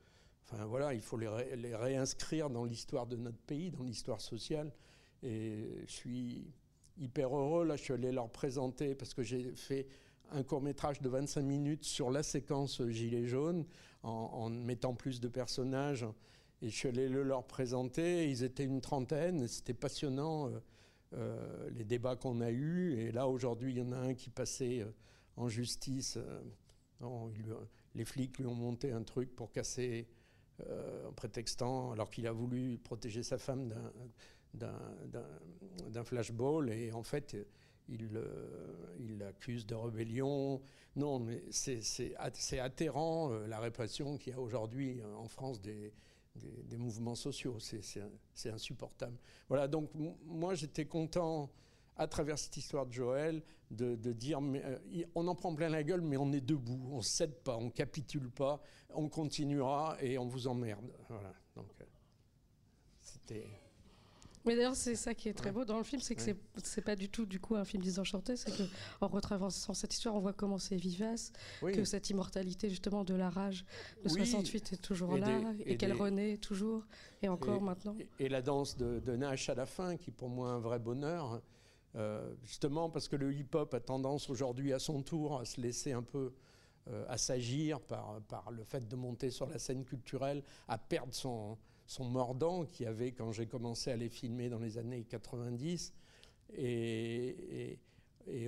enfin 0.44 0.64
voilà 0.64 0.92
il 0.94 1.02
faut 1.02 1.16
les, 1.16 1.56
les 1.56 1.76
réinscrire 1.76 2.50
dans 2.50 2.64
l'histoire 2.64 3.06
de 3.06 3.16
notre 3.16 3.38
pays, 3.38 3.70
dans 3.70 3.84
l'histoire 3.84 4.20
sociale 4.20 4.72
et 5.22 5.84
je 5.86 5.92
suis 5.92 6.52
hyper 6.98 7.36
heureux. 7.36 7.64
Là, 7.64 7.76
je 7.76 7.82
suis 7.82 7.94
allé 7.94 8.12
leur 8.12 8.30
présenter 8.30 8.94
parce 8.94 9.14
que 9.14 9.22
j'ai 9.22 9.54
fait 9.54 9.86
un 10.30 10.42
court 10.42 10.60
métrage 10.60 11.00
de 11.00 11.08
25 11.08 11.42
minutes 11.42 11.84
sur 11.84 12.10
la 12.10 12.22
séquence 12.22 12.82
Gilet 12.88 13.26
jaune 13.26 13.64
en, 14.02 14.50
mettant 14.50 14.94
plus 14.94 15.20
de 15.20 15.28
personnages. 15.28 16.06
Et 16.60 16.70
je 16.70 16.76
suis 16.76 16.88
allé 16.88 17.08
le 17.08 17.22
leur 17.22 17.46
présenter. 17.46 18.28
Ils 18.28 18.42
étaient 18.42 18.64
une 18.64 18.80
trentaine. 18.80 19.46
C'était 19.46 19.74
passionnant 19.74 20.48
euh, 20.48 20.60
euh, 21.14 21.70
les 21.70 21.84
débats 21.84 22.16
qu'on 22.16 22.40
a 22.40 22.50
eus. 22.50 22.98
Et 22.98 23.12
là, 23.12 23.28
aujourd'hui, 23.28 23.72
il 23.72 23.78
y 23.78 23.82
en 23.82 23.92
a 23.92 23.98
un 23.98 24.14
qui 24.14 24.30
passait 24.30 24.80
euh, 24.80 24.90
en 25.36 25.48
justice. 25.48 26.18
les 27.94 28.04
flics 28.04 28.38
lui 28.38 28.46
ont 28.46 28.54
monté 28.54 28.92
un 28.92 29.02
truc 29.02 29.34
pour 29.34 29.52
casser 29.52 30.08
en 31.06 31.12
prétextant, 31.12 31.92
alors 31.92 32.10
qu'il 32.10 32.26
a 32.26 32.32
voulu 32.32 32.78
protéger 32.78 33.22
sa 33.22 33.38
femme 33.38 33.68
d'un 33.68 33.92
d'un 34.54 36.04
flashball 36.04 36.70
et 36.70 36.92
en 36.92 37.02
fait 37.02 37.36
il, 37.88 38.10
euh, 38.16 39.16
l'accuse 39.18 39.66
de 39.66 39.74
rébellion. 39.74 40.60
Non, 40.96 41.18
mais 41.18 41.42
c'est 41.50 42.16
atterrant 42.58 43.32
euh, 43.32 43.46
la 43.46 43.60
répression 43.60 44.18
qu'il 44.18 44.32
y 44.32 44.36
a 44.36 44.40
aujourd'hui 44.40 45.00
euh, 45.00 45.14
en 45.14 45.28
France 45.28 45.60
des, 45.60 45.92
des, 46.36 46.76
mouvements 46.76 47.14
sociaux. 47.14 47.58
C'est 47.60 48.50
insupportable. 48.50 49.16
Voilà, 49.48 49.68
donc 49.68 49.90
moi 50.24 50.54
j'étais 50.54 50.86
content 50.86 51.50
à 51.96 52.06
travers 52.06 52.38
cette 52.38 52.56
histoire 52.56 52.86
de 52.86 52.92
Joël, 52.92 53.42
de, 53.70 53.96
dire 54.12 54.40
mais, 54.40 54.62
on 55.14 55.26
en 55.26 55.34
prend 55.34 55.54
plein 55.54 55.68
la 55.68 55.82
gueule, 55.82 56.00
mais 56.00 56.16
on 56.16 56.32
est 56.32 56.40
debout, 56.40 56.90
on 56.92 57.02
cède 57.02 57.34
pas, 57.42 57.56
on 57.56 57.70
capitule 57.70 58.30
pas, 58.30 58.60
on 58.90 59.08
continuera 59.08 59.96
et 60.00 60.16
on 60.16 60.26
vous 60.26 60.46
emmerde. 60.46 60.92
Voilà, 61.08 61.34
donc 61.56 61.66
c'était. 63.00 63.67
Mais 64.44 64.56
d'ailleurs, 64.56 64.76
c'est 64.76 64.94
ça 64.94 65.14
qui 65.14 65.28
est 65.28 65.34
très 65.34 65.52
beau 65.52 65.64
dans 65.64 65.78
le 65.78 65.84
film, 65.84 66.00
c'est 66.00 66.14
que 66.14 66.22
c'est 66.62 66.80
pas 66.82 66.96
du 66.96 67.08
tout 67.08 67.26
du 67.26 67.40
coup 67.40 67.56
un 67.56 67.64
film 67.64 67.82
désenchanté, 67.82 68.36
c'est 68.36 68.50
que 68.50 68.62
en 69.00 69.08
retraversant 69.08 69.74
cette 69.74 69.92
histoire, 69.92 70.14
on 70.14 70.20
voit 70.20 70.32
comment 70.32 70.58
c'est 70.58 70.76
vivace, 70.76 71.32
que 71.60 71.84
cette 71.84 72.10
immortalité 72.10 72.68
justement 72.68 73.04
de 73.04 73.14
la 73.14 73.30
rage 73.30 73.64
de 74.02 74.08
68 74.08 74.72
est 74.72 74.76
toujours 74.82 75.16
là 75.16 75.40
et, 75.64 75.76
qu'elle 75.76 75.92
renaît 75.92 76.36
toujours 76.38 76.84
et 77.22 77.28
encore 77.28 77.60
maintenant. 77.60 77.96
Et, 78.18 78.28
la 78.28 78.42
danse 78.42 78.76
de, 78.76 79.16
Nash 79.16 79.48
à 79.48 79.54
la 79.54 79.66
fin, 79.66 79.96
qui 79.96 80.10
pour 80.10 80.28
moi 80.28 80.50
un 80.50 80.60
vrai 80.60 80.78
bonheur, 80.78 81.42
euh, 81.96 82.32
justement 82.44 82.90
parce 82.90 83.08
que 83.08 83.16
le 83.16 83.32
hip-hop 83.32 83.72
a 83.74 83.80
tendance 83.80 84.30
aujourd'hui 84.30 84.72
à 84.72 84.78
son 84.78 85.02
tour 85.02 85.40
à 85.40 85.44
se 85.44 85.60
laisser 85.60 85.92
un 85.92 86.02
peu 86.02 86.32
euh, 86.88 87.04
assagir 87.08 87.80
par, 87.80 88.20
par 88.28 88.50
le 88.50 88.62
fait 88.64 88.86
de 88.86 88.96
monter 88.96 89.30
sur 89.30 89.46
la 89.46 89.58
scène 89.58 89.84
culturelle, 89.84 90.42
à 90.68 90.78
perdre 90.78 91.14
son 91.14 91.58
son 91.88 92.04
mordant 92.04 92.66
qui 92.66 92.84
avait 92.84 93.12
quand 93.12 93.32
j'ai 93.32 93.46
commencé 93.46 93.90
à 93.90 93.96
les 93.96 94.10
filmer 94.10 94.50
dans 94.50 94.58
les 94.58 94.76
années 94.76 95.04
90. 95.04 95.94
Et, 96.56 97.78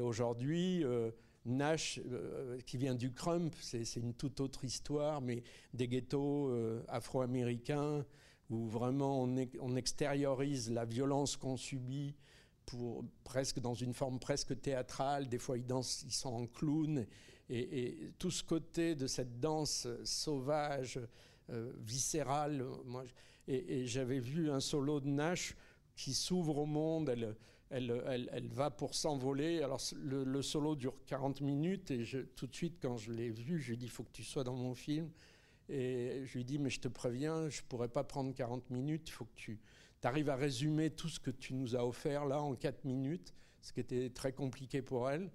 aujourd'hui, 0.03 0.85
euh, 0.85 1.11
Nash, 1.47 1.99
euh, 2.07 2.61
qui 2.67 2.77
vient 2.77 2.95
du 2.95 3.13
crump, 3.13 3.55
c'est 3.63 3.97
une 3.97 4.13
toute 4.13 4.41
autre 4.41 4.63
histoire, 4.65 5.23
mais 5.23 5.43
des 5.73 5.89
ghettos 5.89 6.51
euh, 6.51 6.85
afro-américains 6.89 8.05
où 8.51 8.67
vraiment 8.67 9.23
on, 9.23 9.77
extériorise 9.77 10.71
la 10.71 10.85
violence 10.85 11.37
qu'on 11.37 11.57
subit 11.57 12.15
pour 12.67 13.05
presque 13.25 13.59
dans 13.59 13.75
une 13.75 13.95
forme 13.95 14.19
presque 14.19 14.61
théâtrale. 14.61 15.29
Des 15.29 15.39
fois, 15.39 15.57
ils 15.57 15.67
dansent, 15.67 16.03
ils 16.07 16.13
sont 16.13 16.35
en 16.35 16.47
clown. 16.47 17.07
Et, 17.49 17.81
et 17.81 18.13
tout 18.19 18.31
ce 18.31 18.45
côté 18.45 18.95
de 18.95 19.07
cette 19.07 19.41
danse 19.41 19.89
sauvage, 20.05 21.01
viscérale, 21.79 22.65
moi, 22.85 23.05
et, 23.51 23.87
j'avais 23.87 24.21
vu 24.21 24.51
un 24.51 24.61
solo 24.61 25.01
de 25.01 25.09
Nash 25.09 25.57
qui 25.97 26.15
s'ouvre 26.15 26.59
au 26.59 26.67
monde, 26.67 27.09
elle, 27.09 27.37
elle, 27.71 28.31
elle, 28.33 28.49
va 28.49 28.71
pour 28.71 28.95
s'envoler. 28.95 29.63
Alors 29.63 29.81
le, 29.97 30.43
solo 30.43 30.77
dure 30.77 30.95
40 31.07 31.41
minutes 31.41 31.91
et 31.91 32.05
tout 32.37 32.47
de 32.47 32.55
suite 32.55 32.79
quand 32.81 32.97
je 32.97 33.13
l'ai 33.13 33.31
vu, 33.31 33.61
je 33.61 33.69
lui 33.69 33.75
ai 33.75 33.77
dit 33.77 33.87
il 33.87 33.91
faut 33.91 34.05
que 34.05 34.13
tu 34.13 34.25
sois 34.25 34.45
dans 34.45 34.55
mon 34.55 34.75
film. 34.75 35.11
Et 35.69 36.23
je 36.25 36.33
lui 36.35 36.41
ai 36.41 36.45
dit 36.45 36.59
mais 36.59 36.71
je 36.71 36.81
te 36.81 36.89
préviens, 36.89 37.49
je 37.49 37.61
ne 37.61 37.67
pourrais 37.67 37.89
pas 37.89 38.05
prendre 38.05 38.35
40 38.35 38.71
minutes, 38.71 39.09
il 39.09 39.13
faut 39.13 39.25
que 39.25 39.37
tu 39.37 39.59
arrives 40.03 40.31
à 40.31 40.37
résumer 40.37 40.91
tout 40.91 41.09
ce 41.09 41.21
que 41.21 41.31
tu 41.31 41.55
nous 41.55 41.77
as 41.77 41.87
offert 41.87 42.25
là 42.25 42.41
en 42.41 42.55
4 42.55 42.85
minutes, 42.85 43.35
ce 43.61 43.73
qui 43.73 43.81
était 43.81 44.11
très 44.11 44.33
compliqué 44.33 44.83
pour 44.83 45.11
elle. 45.11 45.31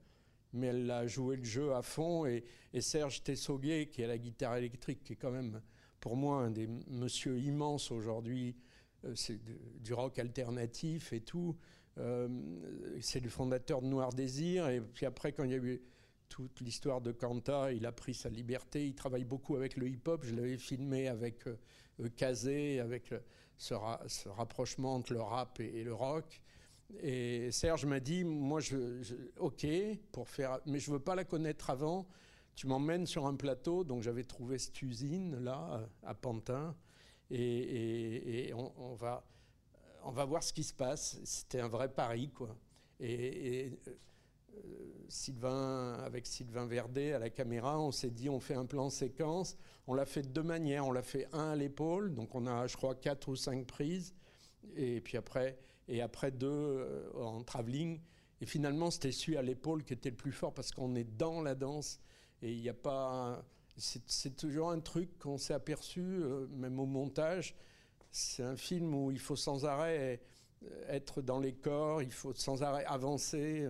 Mais 0.52 0.68
elle 0.68 0.90
a 0.90 1.06
joué 1.06 1.36
le 1.36 1.44
jeu 1.44 1.74
à 1.74 1.82
fond 1.82 2.26
et, 2.26 2.46
et 2.74 2.80
Serge 2.80 3.24
Tessoguet, 3.24 3.88
qui 3.88 4.02
est 4.02 4.08
la 4.08 4.18
guitare 4.18 4.56
électrique, 4.56 5.04
qui 5.04 5.14
est 5.14 5.18
quand 5.18 5.32
même 5.32 5.62
pour 6.06 6.16
moi 6.16 6.44
un 6.44 6.52
des 6.52 6.68
monsieur 6.88 7.40
immenses 7.40 7.90
aujourd'hui. 7.90 8.56
Euh, 9.06 9.14
c'est 9.16 9.40
du 9.82 9.92
rock 9.92 10.20
alternatif 10.20 11.14
et 11.14 11.22
tout. 11.22 11.58
Euh, 11.98 12.30
c'est 13.02 13.22
le 13.22 13.28
fondateur 13.30 13.82
de 13.82 13.88
Noir 13.88 14.14
Désir. 14.14 14.70
Et 14.70 14.82
puis 14.82 15.08
après, 15.08 15.32
quand 15.32 15.46
il 15.46 15.50
y 15.50 15.56
a 15.56 15.58
eu 15.58 15.82
toute 16.30 16.62
l'histoire 16.62 17.02
de 17.02 17.12
Kanta, 17.12 17.74
il 17.74 17.88
a 17.88 17.92
pris 17.92 18.14
sa 18.14 18.30
liberté. 18.30 18.86
Il 18.86 18.94
travaille 18.94 19.24
beaucoup 19.24 19.56
avec 19.56 19.78
le 19.78 19.90
hip-hop. 19.90 20.24
Je 20.24 20.36
l'avais 20.36 20.60
filmé 20.60 21.08
avec 21.08 21.48
euh, 21.48 22.08
Kazé, 22.16 22.80
avec 22.80 23.12
ce, 23.58 23.74
rapprochement 24.28 24.94
entre 24.94 25.12
le 25.12 25.22
rap 25.22 25.60
et, 25.60 25.84
le 25.84 25.96
rock. 25.96 26.40
Et 27.02 27.50
Serge 27.50 27.88
m'a 27.88 28.00
dit, 28.00 28.24
moi, 28.24 28.62
ok, 29.40 29.66
pour 30.12 30.30
faire, 30.30 30.60
mais 30.68 30.78
je 30.78 30.92
veux 30.92 31.00
pas 31.00 31.16
la 31.16 31.24
connaître 31.24 31.72
avant 31.72 32.08
tu 32.56 32.68
m'emmènes 32.68 33.06
sur 33.06 33.26
un 33.26 33.36
plateau, 33.36 33.84
donc 33.84 34.02
j'avais 34.02 34.24
trouvé 34.24 34.58
cette 34.58 34.82
usine 34.82 35.38
là, 35.44 35.88
à 36.04 36.14
Pantin, 36.14 36.76
et, 37.32 38.54
on, 38.56 38.94
va, 38.94 39.26
on 40.04 40.12
va 40.12 40.26
voir 40.26 40.44
ce 40.44 40.54
qui 40.54 40.64
se 40.64 40.74
passe. 40.74 41.20
C'était 41.24 41.60
un 41.60 41.68
vrai 41.68 41.90
pari, 41.90 42.30
quoi. 42.30 42.56
Et, 43.00 43.72
euh, 43.88 43.92
Sylvain, 45.10 45.94
avec 46.06 46.26
Sylvain 46.26 46.66
Verdet 46.66 47.14
à 47.14 47.20
la 47.20 47.30
caméra, 47.30 47.80
on 47.80 47.92
s'est 47.92 48.10
dit 48.10 48.30
on 48.30 48.40
fait 48.40 48.54
un 48.54 48.66
plan 48.66 48.90
séquence. 48.90 49.58
On 49.88 49.94
l'a 49.94 50.06
fait 50.06 50.22
de 50.22 50.30
deux 50.30 50.44
manières. 50.44 50.86
On 50.86 50.92
l'a 50.92 51.02
fait 51.02 51.28
un 51.34 51.52
à 51.52 51.56
l'épaule, 51.56 52.14
donc 52.14 52.36
on 52.36 52.48
a, 52.48 52.68
je 52.68 52.78
crois, 52.78 52.96
quatre 52.96 53.28
ou 53.28 53.36
cinq 53.36 53.66
prises, 53.66 54.16
et 54.76 55.02
puis 55.02 55.18
après, 55.18 55.58
et 55.88 56.02
après 56.02 56.32
deux 56.32 56.48
euh, 56.48 57.12
en 57.16 57.44
travelling. 57.44 58.00
Et 58.42 58.46
finalement, 58.46 58.92
c'était 58.92 59.12
celui 59.12 59.38
à 59.38 59.42
l'épaule 59.42 59.84
qui 59.84 59.94
était 59.94 60.10
le 60.10 60.16
plus 60.16 60.32
fort 60.32 60.54
parce 60.54 60.72
qu'on 60.72 60.96
est 60.96 61.18
dans 61.18 61.42
la 61.42 61.56
danse. 61.56 62.00
Et 62.42 62.52
il 62.52 62.62
n'y 62.62 62.70
a 62.70 62.74
pas. 62.74 63.44
C'est 63.78 64.36
toujours 64.38 64.72
un 64.72 64.80
truc 64.80 65.18
qu'on 65.20 65.38
s'est 65.38 65.54
aperçu, 65.54 66.02
euh, 66.02 66.48
même 66.52 66.80
au 66.80 66.86
montage. 66.86 67.56
C'est 68.12 68.44
un 68.44 68.56
film 68.56 68.94
où 68.96 69.12
il 69.12 69.20
faut 69.20 69.36
sans 69.36 69.66
arrêt 69.66 70.22
être 70.88 71.22
dans 71.22 71.40
les 71.40 71.54
corps, 71.54 72.02
il 72.02 72.12
faut 72.12 72.34
sans 72.34 72.64
arrêt 72.64 72.86
avancer. 72.86 73.68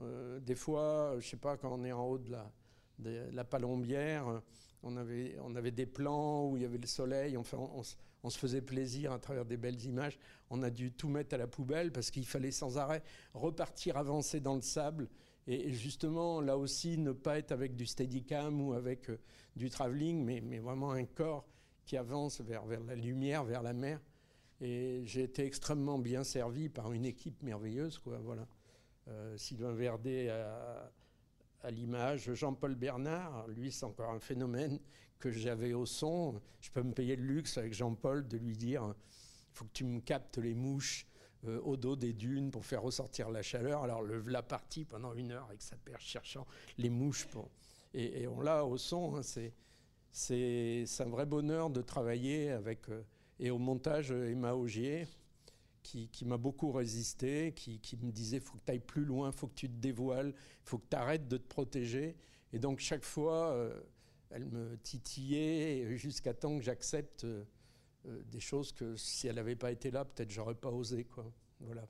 Euh, 0.00 0.40
des 0.40 0.54
fois, 0.54 1.12
je 1.12 1.26
ne 1.26 1.30
sais 1.30 1.36
pas, 1.36 1.56
quand 1.56 1.72
on 1.72 1.84
est 1.84 1.92
en 1.92 2.04
haut 2.04 2.18
de 2.18 2.30
la, 3.32 3.44
palombière, 3.44 4.42
on 4.82 4.96
avait, 4.96 5.36
on 5.42 5.54
avait 5.54 5.70
des 5.70 5.86
plans 5.86 6.48
où 6.48 6.56
il 6.56 6.62
y 6.62 6.66
avait 6.66 6.78
le 6.78 6.86
soleil, 6.86 7.36
enfin, 7.36 7.58
on, 7.58 7.82
se 8.30 8.38
faisait 8.38 8.62
plaisir 8.62 9.12
à 9.12 9.18
travers 9.18 9.44
des 9.44 9.56
belles 9.56 9.82
images. 9.84 10.18
On 10.50 10.62
a 10.62 10.70
dû 10.70 10.92
tout 10.92 11.08
mettre 11.08 11.34
à 11.34 11.38
la 11.38 11.46
poubelle 11.46 11.92
parce 11.92 12.10
qu'il 12.10 12.26
fallait 12.26 12.50
sans 12.50 12.78
arrêt 12.78 13.02
repartir, 13.34 13.96
avancer 13.96 14.40
dans 14.40 14.54
le 14.54 14.62
sable 14.62 15.08
et, 15.46 15.72
justement, 15.72 16.40
là 16.40 16.56
aussi, 16.56 16.96
ne 16.98 17.12
pas 17.12 17.38
être 17.38 17.52
avec 17.52 17.76
du 17.76 17.86
steadicam 17.86 18.60
ou 18.60 18.72
avec 18.72 19.10
euh, 19.10 19.18
du 19.56 19.68
travelling, 19.68 20.24
mais, 20.24 20.58
vraiment 20.58 20.92
un 20.92 21.04
corps 21.04 21.46
qui 21.84 21.96
avance 21.96 22.40
vers, 22.40 22.64
la 22.66 22.94
lumière, 22.94 23.44
vers 23.44 23.62
la 23.62 23.74
mer. 23.74 24.00
Et 24.60 25.02
j'ai 25.04 25.24
été 25.24 25.44
extrêmement 25.44 25.98
bien 25.98 26.24
servi 26.24 26.68
par 26.68 26.92
une 26.92 27.04
équipe 27.04 27.42
merveilleuse. 27.42 28.00
Voilà. 28.04 28.46
Euh, 29.08 29.36
Sylvain 29.36 29.74
Verdet 29.74 30.30
à, 30.30 30.90
à 31.64 31.70
l'image, 31.70 32.32
Jean-Paul 32.32 32.74
Bernard, 32.74 33.48
lui 33.48 33.72
c'est 33.72 33.84
encore 33.84 34.10
un 34.10 34.20
phénomène 34.20 34.78
que 35.18 35.30
j'avais 35.30 35.72
au 35.72 35.86
son. 35.86 36.40
Je 36.60 36.70
peux 36.70 36.82
me 36.82 36.92
payer 36.92 37.16
le 37.16 37.24
luxe 37.24 37.58
avec 37.58 37.72
Jean-Paul 37.72 38.28
de 38.28 38.36
lui 38.36 38.56
dire, 38.56 38.94
il 38.94 39.54
faut 39.56 39.64
que 39.64 39.72
tu 39.72 39.84
me 39.84 40.00
captes 40.00 40.38
les 40.38 40.54
mouches 40.54 41.06
euh, 41.46 41.60
au 41.62 41.76
dos 41.76 41.96
des 41.96 42.12
dunes 42.12 42.50
pour 42.50 42.64
faire 42.64 42.82
ressortir 42.82 43.30
la 43.30 43.42
chaleur. 43.42 43.82
Alors 43.82 44.02
le 44.02 44.20
la 44.22 44.42
partie 44.42 44.84
pendant 44.84 45.14
une 45.14 45.32
heure 45.32 45.46
avec 45.48 45.62
sa 45.62 45.76
perche 45.76 46.06
cherchant 46.06 46.46
les 46.78 46.90
mouches. 46.90 47.26
Et, 47.92 48.26
on 48.26 48.40
l'a 48.40 48.64
au 48.64 48.76
son. 48.76 49.16
Hein, 49.16 49.22
c'est 50.12 50.84
un 51.00 51.08
vrai 51.08 51.26
bonheur 51.26 51.70
de 51.70 51.80
travailler 51.80 52.50
avec. 52.50 52.88
Euh, 52.88 53.02
et 53.38 53.50
au 53.50 53.58
montage, 53.58 54.12
Emma 54.12 54.54
Augier, 54.54 55.08
qui, 55.82 56.24
m'a 56.24 56.38
beaucoup 56.38 56.72
résisté, 56.72 57.52
qui, 57.52 57.98
me 58.00 58.10
disait 58.10 58.40
faut 58.40 58.56
que 58.56 58.62
tu 58.64 58.72
ailles 58.72 58.78
plus 58.78 59.04
loin, 59.04 59.32
faut 59.32 59.48
que 59.48 59.54
tu 59.54 59.68
te 59.68 59.74
dévoiles, 59.74 60.34
faut 60.64 60.78
que 60.78 60.86
tu 60.88 60.96
arrêtes 60.96 61.28
de 61.28 61.36
te 61.36 61.46
protéger. 61.46 62.16
Et 62.52 62.58
donc 62.58 62.78
chaque 62.78 63.04
fois, 63.04 63.52
euh, 63.52 63.78
elle 64.30 64.46
me 64.46 64.76
titillait 64.78 65.96
jusqu'à 65.96 66.32
temps 66.32 66.56
que 66.56 66.64
j'accepte 66.64 67.26
euh, 68.06 68.22
des 68.26 68.40
choses 68.40 68.72
que 68.72 68.96
si 68.96 69.28
elle 69.28 69.36
n'avait 69.36 69.56
pas 69.56 69.72
été 69.72 69.90
là, 69.90 70.04
peut-être 70.04 70.30
j'aurais 70.30 70.54
pas 70.54 70.70
osé. 70.70 71.04
Quoi. 71.04 71.30
Voilà. 71.60 71.86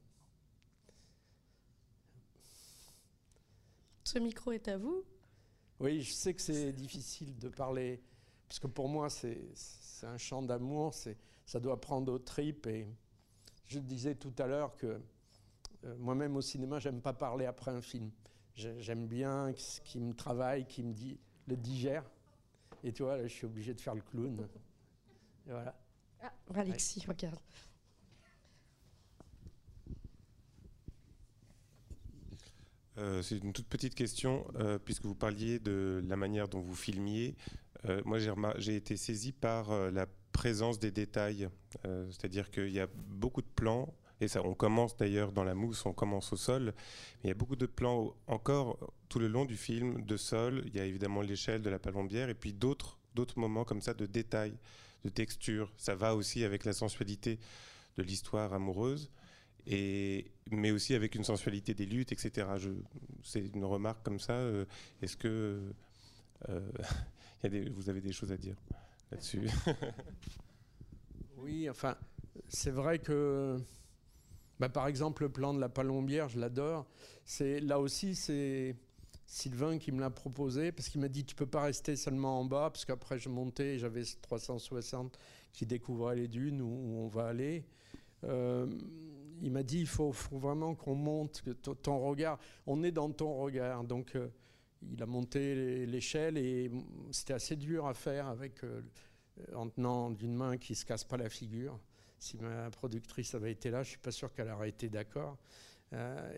Ce 4.04 4.18
micro 4.18 4.52
est 4.52 4.68
à 4.68 4.78
vous. 4.78 5.02
Oui, 5.80 6.02
je 6.02 6.12
sais 6.12 6.34
que 6.34 6.40
c'est 6.40 6.72
difficile 6.72 7.36
de 7.38 7.48
parler, 7.48 8.00
parce 8.48 8.60
que 8.60 8.68
pour 8.68 8.88
moi, 8.88 9.10
c'est 9.10 9.50
un 10.02 10.18
chant 10.18 10.42
d'amour, 10.42 10.94
ça 10.94 11.60
doit 11.60 11.80
prendre 11.80 12.12
aux 12.12 12.18
tripes. 12.18 12.66
Et 12.68 12.86
je 13.66 13.80
disais 13.80 14.14
tout 14.14 14.34
à 14.38 14.46
l'heure 14.46 14.76
que 14.76 15.00
euh, 15.84 15.96
moi-même 15.98 16.36
au 16.36 16.40
cinéma, 16.40 16.78
j'aime 16.78 17.00
pas 17.00 17.12
parler 17.12 17.46
après 17.46 17.72
un 17.72 17.82
film. 17.82 18.10
J'aime 18.54 19.08
bien 19.08 19.52
ce 19.56 19.80
qui 19.80 19.98
me 19.98 20.14
travaille, 20.14 20.64
qui 20.66 20.84
me 20.84 20.92
dit, 20.92 21.18
le 21.48 21.56
digère. 21.56 22.08
Et 22.84 22.92
tu 22.92 23.02
vois, 23.02 23.16
là, 23.16 23.26
je 23.26 23.32
suis 23.32 23.46
obligé 23.46 23.74
de 23.74 23.80
faire 23.80 23.96
le 23.96 24.02
clown. 24.02 24.48
Et 25.46 25.50
voilà. 25.50 25.74
Ah, 26.24 26.32
Alexis, 26.54 27.04
regarde. 27.06 27.38
Euh, 32.96 33.20
c'est 33.20 33.38
une 33.38 33.52
toute 33.52 33.66
petite 33.66 33.94
question, 33.94 34.46
euh, 34.54 34.78
puisque 34.78 35.04
vous 35.04 35.14
parliez 35.14 35.58
de 35.58 36.02
la 36.06 36.16
manière 36.16 36.48
dont 36.48 36.60
vous 36.60 36.74
filmiez. 36.74 37.36
Euh, 37.84 38.00
moi, 38.06 38.18
j'ai 38.56 38.76
été 38.76 38.96
saisi 38.96 39.32
par 39.32 39.90
la 39.90 40.06
présence 40.32 40.78
des 40.78 40.90
détails, 40.90 41.48
c'est-à-dire 41.84 42.50
qu'il 42.50 42.70
y 42.70 42.80
a 42.80 42.86
beaucoup 42.86 43.42
de 43.42 43.50
plans, 43.54 43.92
et 44.20 44.28
ça, 44.28 44.42
on 44.42 44.54
commence 44.54 44.96
d'ailleurs 44.96 45.32
dans 45.32 45.44
la 45.44 45.54
mousse, 45.54 45.84
on 45.84 45.92
commence 45.92 46.32
au 46.32 46.36
sol, 46.36 46.72
mais 47.22 47.24
il 47.24 47.28
y 47.28 47.30
a 47.30 47.34
beaucoup 47.34 47.56
de 47.56 47.66
plans 47.66 48.14
encore 48.26 48.78
tout 49.10 49.18
le 49.18 49.28
long 49.28 49.44
du 49.44 49.56
film 49.56 50.02
de 50.06 50.16
sol. 50.16 50.62
Il 50.66 50.74
y 50.74 50.80
a 50.80 50.86
évidemment 50.86 51.20
l'échelle 51.20 51.60
de 51.60 51.68
la 51.68 51.78
palombière, 51.78 52.30
et 52.30 52.34
puis 52.34 52.54
d'autres 52.54 52.98
d'autres 53.14 53.38
moments 53.38 53.64
comme 53.64 53.80
ça 53.80 53.94
de 53.94 54.06
détails, 54.06 54.56
de 55.04 55.10
texture. 55.10 55.72
Ça 55.76 55.94
va 55.94 56.14
aussi 56.14 56.44
avec 56.44 56.64
la 56.64 56.72
sensualité 56.72 57.38
de 57.96 58.02
l'histoire 58.02 58.52
amoureuse 58.52 59.10
et, 59.66 60.30
mais 60.50 60.70
aussi 60.70 60.94
avec 60.94 61.14
une 61.14 61.24
sensualité 61.24 61.74
des 61.74 61.86
luttes, 61.86 62.12
etc. 62.12 62.46
C'est 63.22 63.46
une 63.54 63.64
remarque 63.64 64.02
comme 64.02 64.20
ça. 64.20 64.34
Euh, 64.34 64.64
est-ce 65.00 65.16
que 65.16 65.62
euh, 66.48 66.70
vous 67.74 67.88
avez 67.88 68.00
des 68.00 68.12
choses 68.12 68.32
à 68.32 68.36
dire 68.36 68.56
là-dessus? 69.10 69.48
Oui, 71.36 71.68
enfin, 71.68 71.94
c'est 72.48 72.70
vrai 72.70 72.98
que, 72.98 73.58
bah, 74.58 74.70
par 74.70 74.86
exemple, 74.86 75.24
le 75.24 75.28
plan 75.28 75.52
de 75.52 75.60
la 75.60 75.68
palombière, 75.68 76.28
je 76.30 76.38
l'adore. 76.40 76.86
C'est 77.26 77.60
là 77.60 77.78
aussi, 77.78 78.14
c'est 78.14 78.76
Sylvain 79.34 79.78
qui 79.78 79.90
me 79.90 79.98
l'a 79.98 80.10
proposé 80.10 80.70
parce 80.70 80.88
qu'il 80.88 81.00
m'a 81.00 81.08
dit 81.08 81.24
tu 81.24 81.34
peux 81.34 81.44
pas 81.44 81.62
rester 81.62 81.96
seulement 81.96 82.38
en 82.38 82.44
bas 82.44 82.70
parce 82.70 82.84
qu'après 82.84 83.18
je 83.18 83.28
montais, 83.28 83.80
j'avais 83.80 84.04
360 84.22 85.18
qui 85.52 85.66
découvraient 85.66 86.14
les 86.14 86.28
dunes 86.28 86.62
où, 86.62 86.98
on 86.98 87.08
va 87.08 87.26
aller. 87.26 87.64
Euh, 88.22 88.68
il 89.42 89.50
m'a 89.50 89.64
dit 89.64 89.80
il 89.80 89.88
faut, 89.88 90.12
vraiment 90.30 90.76
qu'on 90.76 90.94
monte, 90.94 91.42
que 91.42 91.50
ton 91.50 91.98
regard, 91.98 92.38
on 92.68 92.84
est 92.84 92.92
dans 92.92 93.10
ton 93.10 93.34
regard. 93.34 93.82
Donc 93.82 94.14
euh, 94.14 94.28
il 94.88 95.02
a 95.02 95.06
monté 95.06 95.84
l'échelle 95.84 96.38
et 96.38 96.70
c'était 97.10 97.34
assez 97.34 97.56
dur 97.56 97.88
à 97.88 97.94
faire 97.94 98.28
avec 98.28 98.62
euh, 98.62 98.82
en 99.52 99.68
tenant 99.68 100.10
d'une 100.10 100.36
main 100.36 100.58
qui 100.58 100.76
se 100.76 100.84
casse 100.84 101.02
pas 101.02 101.16
la 101.16 101.28
figure. 101.28 101.80
Si 102.20 102.36
ma 102.36 102.70
productrice 102.70 103.34
avait 103.34 103.50
été 103.50 103.70
là, 103.70 103.82
je 103.82 103.88
suis 103.88 103.98
pas 103.98 104.12
sûr 104.12 104.32
qu'elle 104.32 104.50
aurait 104.52 104.68
été 104.68 104.88
d'accord. 104.88 105.38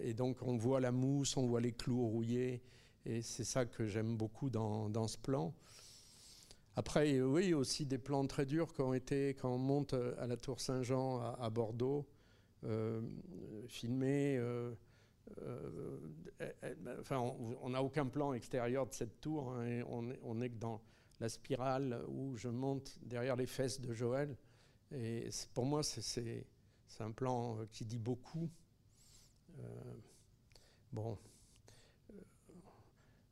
Et 0.02 0.12
donc 0.12 0.38
on 0.42 0.56
voit 0.56 0.80
la 0.80 0.92
mousse, 0.92 1.36
on 1.36 1.46
voit 1.46 1.62
les 1.62 1.72
clous 1.72 2.06
rouillés, 2.06 2.62
et 3.06 3.22
c'est 3.22 3.44
ça 3.44 3.64
que 3.64 3.86
j'aime 3.86 4.16
beaucoup 4.16 4.50
dans, 4.50 5.06
ce 5.06 5.16
plan. 5.16 5.54
Après, 6.74 7.20
oui, 7.22 7.54
aussi 7.54 7.86
des 7.86 7.98
plans 7.98 8.26
très 8.26 8.44
durs 8.44 8.74
qui 8.74 8.82
ont 8.82 8.94
été 8.94 9.30
quand 9.34 9.54
on 9.54 9.58
monte 9.58 9.94
à 10.18 10.26
la 10.26 10.36
Tour 10.36 10.60
Saint-Jean 10.60 11.20
à, 11.20 11.48
Bordeaux. 11.48 12.06
Euh, 12.64 13.00
filmé. 13.68 14.36
Euh, 14.38 14.74
euh, 15.42 15.98
enfin, 17.00 17.18
on 17.18 17.70
n'a 17.70 17.82
aucun 17.82 18.06
plan 18.06 18.32
extérieur 18.32 18.86
de 18.86 18.92
cette 18.92 19.20
tour. 19.20 19.52
Hein, 19.52 19.82
on, 19.88 20.12
on 20.22 20.40
est 20.40 20.50
que 20.50 20.58
dans 20.58 20.82
la 21.20 21.28
spirale 21.28 22.02
où 22.08 22.36
je 22.36 22.48
monte 22.48 22.98
derrière 23.02 23.36
les 23.36 23.46
fesses 23.46 23.80
de 23.80 23.92
Joël. 23.92 24.36
Et 24.92 25.28
pour 25.54 25.64
moi, 25.64 25.82
c'est 25.82 26.44
un 27.00 27.12
plan 27.12 27.58
qui 27.70 27.84
dit 27.84 27.98
beaucoup. 27.98 28.50
bon, 30.92 31.16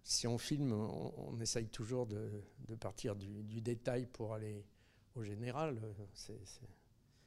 si 0.05 0.27
on 0.27 0.37
filme, 0.37 0.73
on, 0.73 1.41
essaye 1.41 1.69
toujours 1.69 2.07
de, 2.07 2.45
partir 2.79 3.17
du, 3.17 3.61
détail 3.63 4.07
pour 4.07 4.35
aller 4.35 4.65
au 5.15 5.25
général. 5.25 5.81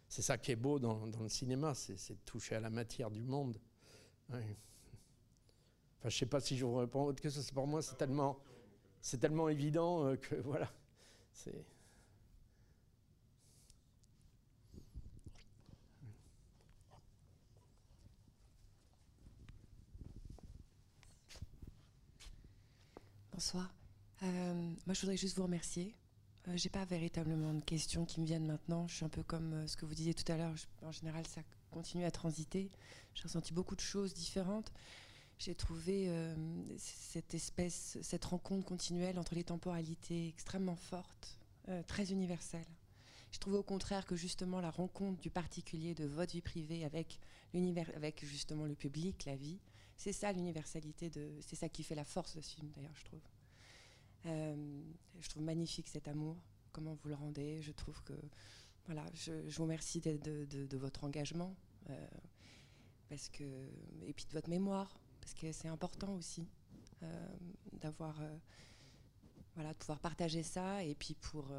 C'est 0.08 0.22
ça 0.22 0.38
qui 0.38 0.52
est 0.52 0.56
beau 0.56 0.78
dans, 0.80 1.06
le 1.06 1.30
cinéma, 1.30 1.74
c'est 1.74 2.13
de 2.13 2.20
toucher 2.24 2.56
à 2.56 2.60
la 2.60 2.70
matière 2.70 3.10
du 3.10 3.24
monde. 3.24 3.60
Enfin, 4.30 4.42
je 6.02 6.06
ne 6.06 6.10
sais 6.12 6.26
pas 6.28 6.40
si 6.40 6.56
je 6.56 6.66
vous 6.66 6.76
réponds 6.76 7.02
à 7.02 7.06
votre 7.06 7.22
question, 7.22 7.42
pour 7.54 7.66
moi, 7.66 7.82
c'est 7.82 7.98
tellement, 7.98 8.40
tellement 9.20 9.50
évident 9.50 10.06
euh, 10.06 10.16
que 10.16 10.36
voilà. 10.44 10.72
Bonsoir. 23.38 23.71
Euh, 24.23 24.54
moi, 24.88 24.95
je 24.95 25.02
voudrais 25.02 25.15
juste 25.15 25.38
vous 25.38 25.43
remercier 25.43 25.95
je 26.47 26.52
euh, 26.52 26.58
j'ai 26.58 26.69
pas 26.69 26.86
véritablement 26.86 27.54
de 27.54 27.62
questions 27.62 28.04
qui 28.04 28.19
me 28.19 28.26
viennent 28.26 28.47
maintenant. 28.47 28.88
Je 28.88 28.95
suis 28.95 29.06
un 29.06 29.10
peu 29.10 29.21
comme 29.21 29.54
euh, 29.54 29.67
ce 29.67 29.78
que 29.78 29.86
vous 29.86 29.93
disiez 29.93 30.15
tout 30.15 30.23
à 30.32 30.38
l'heure. 30.38 30.56
En 30.82 30.91
général, 30.91 31.28
ça 31.28 31.41
continue 31.69 32.04
à 32.04 32.10
transiter. 32.10 32.71
J'ai 33.13 33.21
ressenti 33.21 33.54
beaucoup 33.54 33.76
de 33.76 33.82
choses 33.82 34.15
différentes. 34.15 34.73
J'ai 35.38 35.54
trouvé 35.54 36.06
euh, 36.08 36.36
cette 36.80 37.36
espèce, 37.36 38.00
cette 38.02 38.26
rencontre 38.26 38.65
continuelle 38.65 39.19
entre 39.19 39.36
les 39.36 39.43
temporalités 39.43 40.30
extrêmement 40.30 40.76
forte, 40.76 41.38
très 41.86 42.12
universelle. 42.12 42.65
Je 43.32 43.38
trouvais 43.38 43.58
au 43.58 43.63
contraire 43.63 44.08
que 44.08 44.15
justement 44.15 44.62
la 44.62 44.71
rencontre 44.71 45.21
du 45.21 45.30
particulier, 45.30 45.93
de 45.93 46.06
votre 46.06 46.32
vie 46.32 46.41
privée 46.41 46.86
avec 46.86 47.19
l'univers, 47.54 47.91
avec 47.95 48.26
justement 48.26 48.65
le 48.65 48.73
public, 48.73 49.26
la 49.26 49.36
vie, 49.36 49.60
c'est 49.97 50.13
ça 50.13 50.31
l'universalité 50.31 51.10
de, 51.10 51.31
c'est 51.41 51.55
ça 51.55 51.69
qui 51.69 51.83
fait 51.83 51.95
la 51.95 52.05
force 52.05 52.36
de 52.36 52.41
ce 52.41 52.55
film 52.55 52.71
d'ailleurs, 52.75 52.95
je 52.95 53.05
trouve. 53.05 53.21
Euh, 54.27 54.83
je 55.19 55.29
trouve 55.29 55.43
magnifique 55.43 55.88
cet 55.88 56.07
amour, 56.07 56.38
comment 56.71 56.93
vous 56.93 57.10
le 57.10 57.15
rendez. 57.15 57.62
Je 57.62 57.71
trouve 57.71 58.01
que, 58.03 58.13
voilà, 58.86 59.03
je, 59.13 59.31
vous 59.49 59.63
remercie 59.63 59.99
de, 59.99 60.77
votre 60.77 61.03
engagement, 61.03 61.55
euh, 61.89 62.07
parce 63.10 63.29
que, 63.29 63.43
et 64.05 64.13
puis 64.13 64.25
de 64.25 64.33
votre 64.33 64.49
mémoire, 64.49 64.99
parce 65.19 65.33
que 65.33 65.51
c'est 65.51 65.67
important 65.67 66.13
aussi 66.15 66.47
euh, 67.01 67.27
d'avoir, 67.73 68.21
voilà, 69.55 69.73
de 69.73 69.77
pouvoir 69.77 69.99
partager 69.99 70.43
ça, 70.43 70.83
et 70.83 70.95
puis 70.95 71.15
pour 71.15 71.51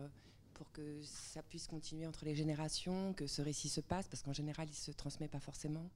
pour 0.54 0.72
que 0.72 1.00
ça 1.04 1.40
puisse 1.40 1.68
continuer 1.68 2.04
entre 2.04 2.24
les 2.24 2.34
générations, 2.34 3.14
que 3.14 3.28
ce 3.28 3.42
récit 3.42 3.68
se 3.68 3.80
passe, 3.80 4.08
parce 4.08 4.24
qu'en 4.24 4.32
général, 4.32 4.66
il 4.66 4.72
ne 4.72 4.76
se 4.76 4.90
transmet 4.90 5.28
pas 5.28 5.38
forcément. 5.38 5.88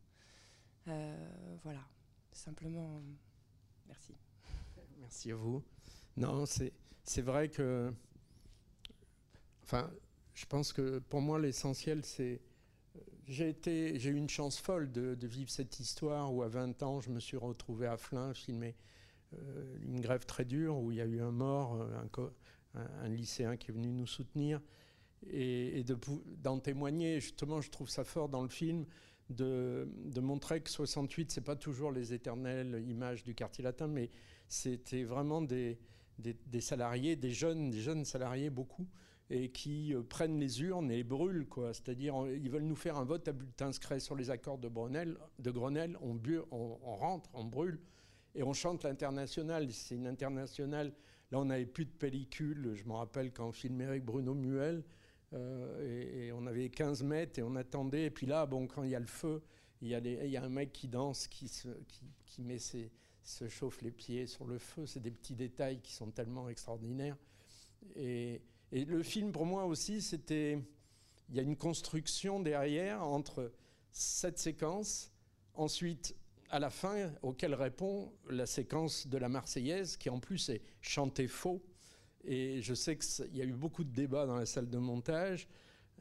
voilà, 0.87 1.85
simplement, 2.33 3.03
merci. 3.87 4.15
Merci 5.01 5.33
à 5.33 5.37
vous. 5.37 5.63
Non, 6.17 6.45
c'est 6.47 7.23
vrai 7.23 7.49
que. 7.49 7.93
Enfin, 9.65 9.91
je 10.35 10.47
pense 10.47 10.73
que 10.73 10.99
pour 10.99 11.21
moi, 11.21 11.39
l'essentiel, 11.39 12.05
c'est. 12.05 12.41
J'ai 13.27 13.55
eu 13.55 14.17
une 14.17 14.29
chance 14.29 14.59
folle 14.59 14.91
de, 14.91 15.17
vivre 15.27 15.51
cette 15.51 15.79
histoire 15.81 16.35
où 16.35 16.43
à 16.43 16.49
20 16.49 16.83
ans, 16.83 17.01
je 17.01 17.11
me 17.11 17.21
suis 17.21 17.37
retrouvé 17.37 17.87
à 17.87 17.97
Flins, 17.97 18.35
filmer 18.35 18.75
euh, 19.33 19.79
une 19.83 20.01
grève 20.01 20.27
très 20.27 20.45
dure 20.45 20.77
où 20.77 20.91
il 20.91 20.99
y 20.99 21.01
a 21.01 21.07
eu 21.07 21.21
un 21.21 21.31
mort, 21.31 21.81
un, 21.81 22.09
un, 22.75 23.09
lycéen 23.09 23.57
qui 23.57 23.71
est 23.71 23.75
venu 23.75 23.93
nous 23.93 24.07
soutenir. 24.07 24.61
Et, 25.31 25.85
d'en 26.39 26.59
témoigner, 26.59 27.21
justement, 27.21 27.61
je 27.61 27.71
trouve 27.71 27.89
ça 27.89 28.05
fort 28.05 28.29
dans 28.29 28.43
le 28.43 28.49
film 28.49 28.87
de, 29.31 29.89
montrer 30.21 30.61
que 30.61 30.71
68, 30.71 31.31
c'est 31.31 31.41
pas 31.41 31.57
toujours 31.57 31.93
les 31.93 32.13
éternelles 32.13 32.85
images 32.89 33.25
du 33.25 33.35
quartier 33.35 33.65
latin, 33.65 33.87
mais 33.87 34.11
c'était 34.49 35.05
vraiment 35.05 35.43
des, 35.43 35.79
des, 36.19 36.61
salariés, 36.61 37.17
des 37.17 37.31
jeunes, 37.31 37.71
des 37.71 37.81
jeunes 37.81 38.05
salariés 38.05 38.51
beaucoup, 38.51 38.87
et 39.31 39.51
qui 39.51 39.95
euh, 39.95 40.03
prennent 40.03 40.39
les 40.39 40.63
urnes 40.63 40.91
et 40.91 41.03
brûlent, 41.03 41.47
quoi. 41.47 41.73
C'est-à-dire, 41.73 42.15
ils 42.29 42.51
veulent 42.51 42.65
nous 42.65 42.77
faire 42.77 42.99
un 42.99 43.05
vote 43.05 43.27
à 43.29 43.33
bulletin 43.33 43.73
secret 43.73 43.99
sur 43.99 44.15
les 44.15 44.31
accords 44.31 44.59
de 44.59 44.69
Grenelle, 44.69 45.17
de 45.39 45.51
Grenelle 45.51 45.97
on, 46.03 46.19
on, 46.51 46.97
rentre, 46.97 47.31
on 47.33 47.45
brûle, 47.45 47.81
et 48.35 48.43
on 48.43 48.53
chante 48.53 48.85
l'international. 48.85 49.71
C'est 49.73 49.95
une 49.95 50.07
internationale. 50.07 50.93
Là, 51.31 51.39
on 51.39 51.47
n'avait 51.47 51.67
plus 51.67 51.87
de 51.87 51.91
pellicule. 51.91 52.73
Je 52.75 52.85
me 52.85 52.93
rappelle 52.93 53.33
quand 53.33 53.49
on 53.49 53.53
filmait 53.53 53.87
avec 53.87 54.05
Bruno 54.05 54.35
Muel, 54.35 54.85
et, 55.35 56.33
on 56.33 56.47
avait 56.47 56.69
15 56.69 57.03
mètres 57.03 57.39
et 57.39 57.43
on 57.43 57.57
attendait. 57.57 58.05
Et 58.05 58.11
puis 58.11 58.27
là, 58.27 58.47
bon, 58.47 58.67
quand 58.67 58.83
il 58.83 58.91
y 58.91 58.95
a 58.95 59.01
le 59.01 59.07
feu, 59.07 59.43
il 59.81 59.89
y 59.89 60.37
a, 60.37 60.43
un 60.43 60.49
mec 60.49 60.73
qui 60.73 60.89
danse, 60.89 61.27
qui, 61.27 61.49
se, 61.49 61.69
met 62.39 62.59
ses, 62.59 62.91
se 63.23 63.49
chauffe 63.49 63.83
les 63.83 63.91
pieds 63.91 64.27
sur 64.27 64.47
le 64.47 64.59
feu. 64.59 64.87
C'est 64.87 65.01
des 65.01 65.11
petits 65.11 65.35
détails 65.35 65.81
qui 65.81 65.93
sont 65.93 66.11
tellement 66.11 66.49
extraordinaires. 66.49 67.17
Et, 67.97 68.43
et 68.71 68.85
le 68.85 69.03
film, 69.03 69.33
pour 69.33 69.47
moi 69.47 69.65
aussi, 69.65 70.01
c'était. 70.01 70.59
Il 71.29 71.37
y 71.37 71.41
a 71.41 71.43
une 71.43 71.57
construction 71.57 72.41
derrière 72.41 73.03
entre 73.03 73.53
cette 73.91 74.39
séquence, 74.39 75.11
ensuite 75.55 76.15
à 76.51 76.59
la 76.59 76.69
fin, 76.69 77.11
auquel 77.23 77.55
répond 77.55 78.13
la 78.29 78.45
séquence 78.45 79.07
de 79.07 79.17
la 79.17 79.31
Marseillaise, 79.31 79.97
qui 79.97 80.11
en 80.11 80.21
plus 80.21 80.51
est 80.51 80.61
chantée 80.83 81.27
faux. 81.27 81.63
Et 82.25 82.63
je 82.63 82.75
sais 82.75 82.97
qu'il 82.97 83.37
y 83.37 83.41
a 83.41 83.45
eu 83.45 83.53
beaucoup 83.53 83.85
de 83.85 83.93
débats 83.93 84.27
dans 84.27 84.37
la 84.37 84.47
salle 84.47 84.71
de 84.71 84.79
montage. 84.79 85.49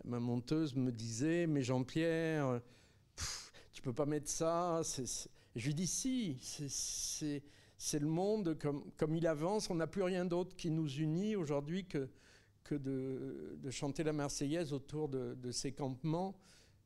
Ma 0.03 0.19
monteuse 0.19 0.75
me 0.75 0.91
disait, 0.91 1.47
mais 1.47 1.61
Jean-Pierre, 1.61 2.61
tu 3.73 3.81
peux 3.81 3.93
pas 3.93 4.05
mettre 4.05 4.29
ça. 4.29 4.81
Je 5.55 5.65
lui 5.65 5.73
dis, 5.73 5.87
si, 5.87 6.37
c'est 7.77 7.99
le 7.99 8.07
monde 8.07 8.57
comme, 8.97 9.15
il 9.15 9.27
avance. 9.27 9.69
On 9.69 9.75
n'a 9.75 9.87
plus 9.87 10.03
rien 10.03 10.25
d'autre 10.25 10.55
qui 10.55 10.69
nous 10.69 10.87
unit 10.87 11.35
aujourd'hui 11.35 11.85
que, 11.85 12.07
de, 12.69 13.69
chanter 13.69 14.03
la 14.03 14.13
Marseillaise 14.13 14.71
autour 14.71 15.09
de, 15.09 15.35
de 15.35 15.51
ces 15.51 15.71
campements. 15.71 16.35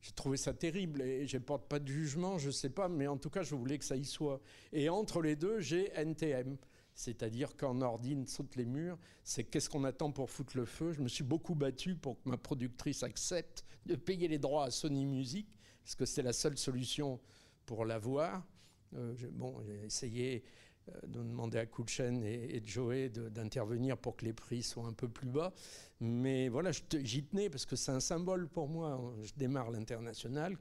J'ai 0.02 0.12
trouvé 0.12 0.38
ça 0.38 0.54
terrible 0.54 1.02
et 1.02 1.26
je 1.26 1.38
ne 1.38 1.42
porte 1.42 1.68
pas 1.68 1.80
de 1.80 1.88
jugement, 1.88 2.38
je 2.38 2.48
ne 2.48 2.52
sais 2.52 2.70
pas, 2.70 2.88
mais 2.88 3.08
en 3.08 3.18
tout 3.18 3.32
cas, 3.32 3.42
je 3.42 3.56
voulais 3.56 3.80
que 3.80 3.86
ça 3.86 3.96
y 3.96 4.06
soit. 4.06 4.40
Et 4.72 4.88
entre 4.88 5.20
les 5.20 5.36
deux, 5.36 5.60
j'ai 5.62 5.92
NTM, 5.96 6.58
c'est-à-dire 6.96 7.56
quand 7.58 7.74
Nordine 7.76 8.26
saute 8.26 8.56
les 8.56 8.66
murs, 8.66 8.98
c'est 9.24 9.44
qu'est-ce 9.44 9.70
qu'on 9.70 9.84
attend 9.84 10.12
pour 10.12 10.32
foutre 10.32 10.56
le 10.56 10.66
feu. 10.66 10.94
Je 10.94 11.02
me 11.02 11.10
suis 11.10 11.26
beaucoup 11.26 11.54
battu 11.54 11.96
pour 11.96 12.22
que 12.22 12.30
ma 12.30 12.38
productrice 12.38 13.04
accepte 13.04 13.66
de 13.86 13.96
payer 13.96 14.30
les 14.30 14.40
droits 14.40 14.66
à 14.66 14.72
Sony 14.72 15.06
Music, 15.06 15.48
parce 15.84 15.96
que 15.96 16.06
c'était 16.06 16.24
la 16.24 16.34
seule 16.34 16.58
solution 16.58 17.20
pour 17.66 17.86
l'avoir. 17.86 18.48
Euh, 18.94 19.14
bon, 19.34 19.62
j'ai 19.66 19.86
essayé 19.86 20.44
euh, 20.88 21.02
de 21.08 21.22
demander 21.22 21.58
à 21.58 21.66
Kouchen 21.66 22.24
et, 22.24 22.56
et 22.56 22.62
Joey 22.66 23.10
d'intervenir 23.10 23.98
pour 23.98 24.16
que 24.16 24.26
les 24.26 24.34
prix 24.34 24.64
soient 24.64 24.88
un 24.88 24.94
peu 24.94 25.10
plus 25.10 25.28
bas. 25.28 25.54
Mais 26.00 26.48
voilà, 26.48 26.72
j'y 26.72 27.26
tenais 27.26 27.50
parce 27.50 27.66
que 27.66 27.76
c'est 27.76 27.92
un 27.92 28.00
symbole 28.00 28.48
pour 28.48 28.70
moi. 28.70 29.14
Je 29.22 29.34
démarre 29.36 29.70
l'international. 29.70 30.58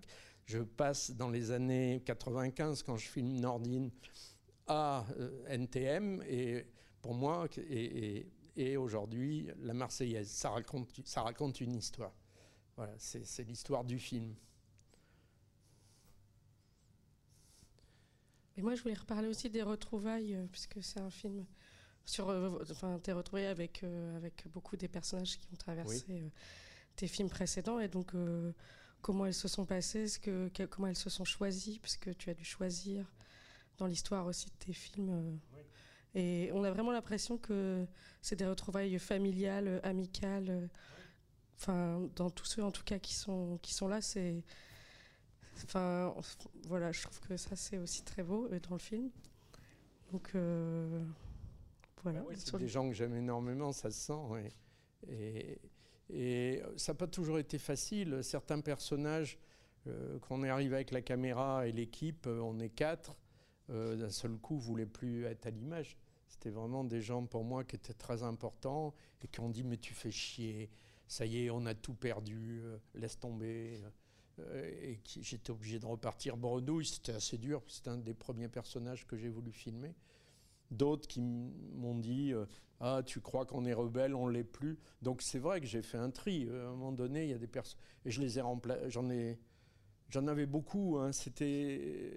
Je 0.47 0.59
passe 0.59 1.13
dans 1.13 1.31
les 1.31 1.53
années 1.53 2.03
95 2.05 2.83
quand 2.83 2.97
je 2.97 3.09
filme 3.09 3.35
Nordine 3.41 3.91
à 4.67 5.05
euh, 5.19 5.45
NTM 5.49 6.23
et 6.29 6.67
pour 7.03 7.15
moi 7.15 7.47
et, 7.59 8.27
et, 8.57 8.77
aujourd'hui 8.77 9.49
la 9.59 9.75
Marseillaise. 9.75 10.31
Ça 10.31 10.51
raconte, 10.51 11.01
ça 11.05 11.23
raconte 11.23 11.61
une 11.61 11.75
histoire. 11.75 12.13
Voilà, 12.77 12.95
c'est 12.99 13.45
l'histoire 13.45 13.85
du 13.85 13.99
film. 13.99 14.35
Et 18.57 18.63
moi, 18.63 18.75
je 18.75 18.83
voulais 18.83 18.95
reparler 18.95 19.29
aussi 19.29 19.51
des 19.51 19.63
retrouvailles, 19.63 20.35
euh, 20.35 20.47
puisque 20.51 20.83
c'est 20.83 21.01
un 21.01 21.11
film 21.11 21.45
sur. 22.05 22.29
Euh, 22.29 22.63
enfin, 22.71 22.99
t'es 23.03 23.13
retrouvé 23.13 23.47
avec, 23.47 23.83
euh, 23.83 24.17
avec 24.17 24.47
beaucoup 24.53 24.77
des 24.77 24.89
personnages 24.89 25.39
qui 25.39 25.49
ont 25.53 25.57
traversé 25.57 26.23
tes 26.97 27.09
films 27.09 27.31
précédents. 27.31 27.81
Et 27.81 27.89
donc, 27.89 28.13
comment 29.03 29.27
elles 29.27 29.35
se 29.35 29.49
sont 29.49 29.65
passées 29.65 30.07
ce 30.07 30.19
que, 30.19 30.49
Comment 30.67 30.89
elles 30.89 30.97
se 30.97 31.11
sont 31.11 31.25
choisies 31.25 31.81
Puisque 31.81 32.17
tu 32.17 32.31
as 32.31 32.35
dû 32.35 32.45
choisir 32.45 33.13
dans 33.79 33.87
l'histoire 33.87 34.27
aussi 34.27 34.47
de 34.47 34.65
tes 34.67 34.73
films. 34.73 35.39
Et 36.15 36.51
on 36.53 36.63
a 36.63 36.71
vraiment 36.71 36.93
l'impression 36.93 37.39
que 37.39 37.87
c'est 38.23 38.37
des 38.37 38.47
retrouvailles 38.47 38.99
familiales, 38.99 39.81
amicales. 39.83 40.69
Enfin, 41.57 42.09
dans 42.17 42.31
tous 42.31 42.45
ceux 42.45 42.63
en 42.63 42.71
tout 42.71 42.85
cas 42.85 42.99
qui 42.99 43.15
sont, 43.15 43.59
qui 43.63 43.75
sont 43.75 43.89
là, 43.89 44.01
c'est 44.01 44.45
Enfin, 45.63 46.15
voilà, 46.67 46.93
je 46.93 47.03
trouve 47.03 47.21
que 47.21 47.37
ça 47.37 47.57
c'est 47.57 47.79
aussi 47.79 48.03
très 48.03 48.23
beau 48.23 48.49
euh, 48.51 48.59
dans 48.61 48.75
le 48.75 48.81
film. 48.81 49.11
Donc 50.13 50.31
euh, 50.35 51.03
voilà. 52.03 52.21
Bah 52.21 52.35
c'est 52.37 52.59
des 52.59 52.69
gens 52.69 52.89
que 52.89 52.95
j'aime 52.95 53.15
énormément, 53.15 53.73
ça 53.73 53.91
se 53.91 54.01
sent. 54.01 54.53
Et, 55.09 55.59
et, 56.11 56.63
ça 56.77 56.93
n'a 56.93 56.99
pas 56.99 57.07
toujours 57.07 57.39
été 57.39 57.59
facile. 57.59 58.21
Certains 58.23 58.61
personnages, 58.61 59.39
euh, 59.87 60.19
quand 60.21 60.37
on 60.37 60.45
est 60.45 60.51
arrivé 60.51 60.75
avec 60.75 60.91
la 60.91 61.03
caméra 61.03 61.67
et 61.67 61.73
l'équipe, 61.73 62.27
on 62.27 62.59
est 62.59 62.71
quatre, 62.71 63.17
d'un 63.69 64.11
seul 64.11 64.37
coup, 64.37 64.59
voulaient 64.59 64.87
plus 64.87 65.25
être 65.25 65.47
à 65.47 65.51
l'image. 65.51 65.97
C'était 66.29 66.51
vraiment 66.51 66.85
des 66.85 67.01
gens 67.01 67.25
pour 67.25 67.45
moi 67.45 67.65
qui 67.65 67.77
étaient 67.77 67.95
très 67.95 68.23
importants 68.23 68.95
et 69.23 69.29
qui 69.29 69.41
ont 69.41 69.49
dit 69.49 69.65
mais 69.65 69.79
tu 69.79 69.95
fais 69.95 70.11
chier, 70.11 70.71
ça 71.07 71.25
y 71.25 71.45
est, 71.45 71.51
on 71.51 71.65
a 71.67 71.75
tout 71.75 71.95
perdu, 71.95 72.63
laisse 72.95 73.19
tomber. 73.19 73.81
Euh, 74.41 74.71
et 74.83 75.01
j'étais 75.05 75.51
obligé 75.51 75.79
de 75.79 75.87
repartir 75.87 76.37
bredouille. 76.37 76.87
C'était 76.87 77.13
assez 77.13 77.39
dur. 77.39 77.63
C'était 77.69 77.91
un 77.91 77.99
des 77.99 78.15
premiers 78.15 78.49
personnages 78.49 79.07
que 79.07 79.17
j'ai 79.17 79.29
voulu 79.29 79.53
filmer. 79.53 79.95
D'autres 80.71 81.07
qui 81.07 81.21
m'ont 81.21 81.99
dit 81.99 82.33
euh, 82.33 82.47
Ah, 82.81 83.03
tu 83.05 83.21
crois 83.21 83.47
qu'on 83.47 83.65
est 83.65 83.75
rebelle, 83.75 84.15
on 84.15 84.29
l'est 84.29 84.45
plus. 84.45 84.79
Donc 85.03 85.23
c'est 85.23 85.39
vrai 85.39 85.61
que 85.61 85.67
j'ai 85.67 85.83
fait 85.83 85.99
un 85.99 86.11
tri. 86.11 86.47
Euh, 86.49 86.67
à 86.67 86.69
un 86.69 86.71
moment 86.71 86.93
donné, 86.93 87.25
il 87.25 87.31
y 87.31 87.35
a 87.35 87.39
des 87.39 87.47
personnes. 87.47 87.81
Et 88.05 88.11
je 88.11 88.21
les 88.21 88.39
ai 88.39 88.43
remplacés. 88.43 88.91
J'en 88.91 89.09
ai. 89.11 89.39
J'en 90.11 90.27
avais 90.27 90.47
beaucoup. 90.47 90.99
Hein. 90.99 91.13
C'était 91.13 92.13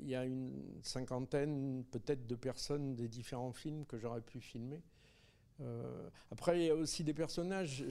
il 0.00 0.08
y 0.08 0.14
a 0.14 0.24
une 0.24 0.80
cinquantaine 0.82 1.84
peut-être 1.90 2.26
de 2.26 2.34
personnes 2.34 2.94
des 2.94 3.08
différents 3.08 3.52
films 3.52 3.84
que 3.86 3.98
j'aurais 3.98 4.20
pu 4.20 4.40
filmer. 4.40 4.82
après, 6.30 6.60
il 6.60 6.66
y 6.66 6.70
a 6.70 6.74
aussi 6.74 7.04
des 7.04 7.14
personnages 7.14 7.84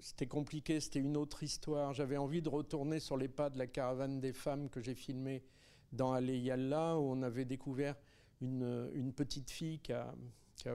c'était 0.00 0.26
compliqué, 0.26 0.80
c'était 0.80 0.98
une 0.98 1.16
autre 1.16 1.42
histoire. 1.42 1.92
J'avais 1.92 2.16
envie 2.16 2.42
de 2.42 2.48
retourner 2.48 3.00
sur 3.00 3.16
les 3.16 3.28
pas 3.28 3.50
de 3.50 3.58
la 3.58 3.66
caravane 3.66 4.20
des 4.20 4.32
femmes 4.32 4.68
que 4.68 4.80
j'ai 4.80 4.94
filmée 4.94 5.44
dans 5.92 6.12
Aleyalla, 6.12 6.98
où 6.98 7.02
on 7.02 7.22
avait 7.22 7.44
découvert 7.44 7.96
une, 8.40 9.12
petite 9.14 9.50
fille 9.50 9.78
qui, 9.80 9.92
qui, 10.56 10.68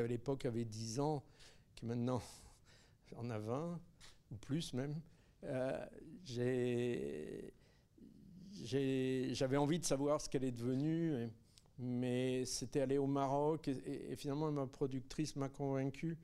à 0.00 0.06
l'époque 0.06 0.44
avait 0.44 0.64
10 0.64 1.00
ans, 1.00 1.22
qui 1.74 1.86
maintenant 1.86 2.20
en 3.16 3.30
a 3.30 3.38
20, 3.38 3.80
ou 4.30 4.36
plus 4.36 4.74
même. 4.74 4.94
Euh, 5.44 5.86
j'avais 8.64 9.56
envie 9.56 9.78
de 9.78 9.84
savoir 9.84 10.20
ce 10.20 10.28
qu'elle 10.28 10.44
est 10.44 10.52
devenue, 10.52 11.28
mais 11.78 12.44
c'était 12.44 12.80
aller 12.80 12.98
au 12.98 13.06
Maroc, 13.06 13.68
et, 13.68 14.14
finalement 14.16 14.50
ma 14.52 14.66
productrice 14.66 15.36
m'a 15.36 15.48
convaincu 15.48 16.16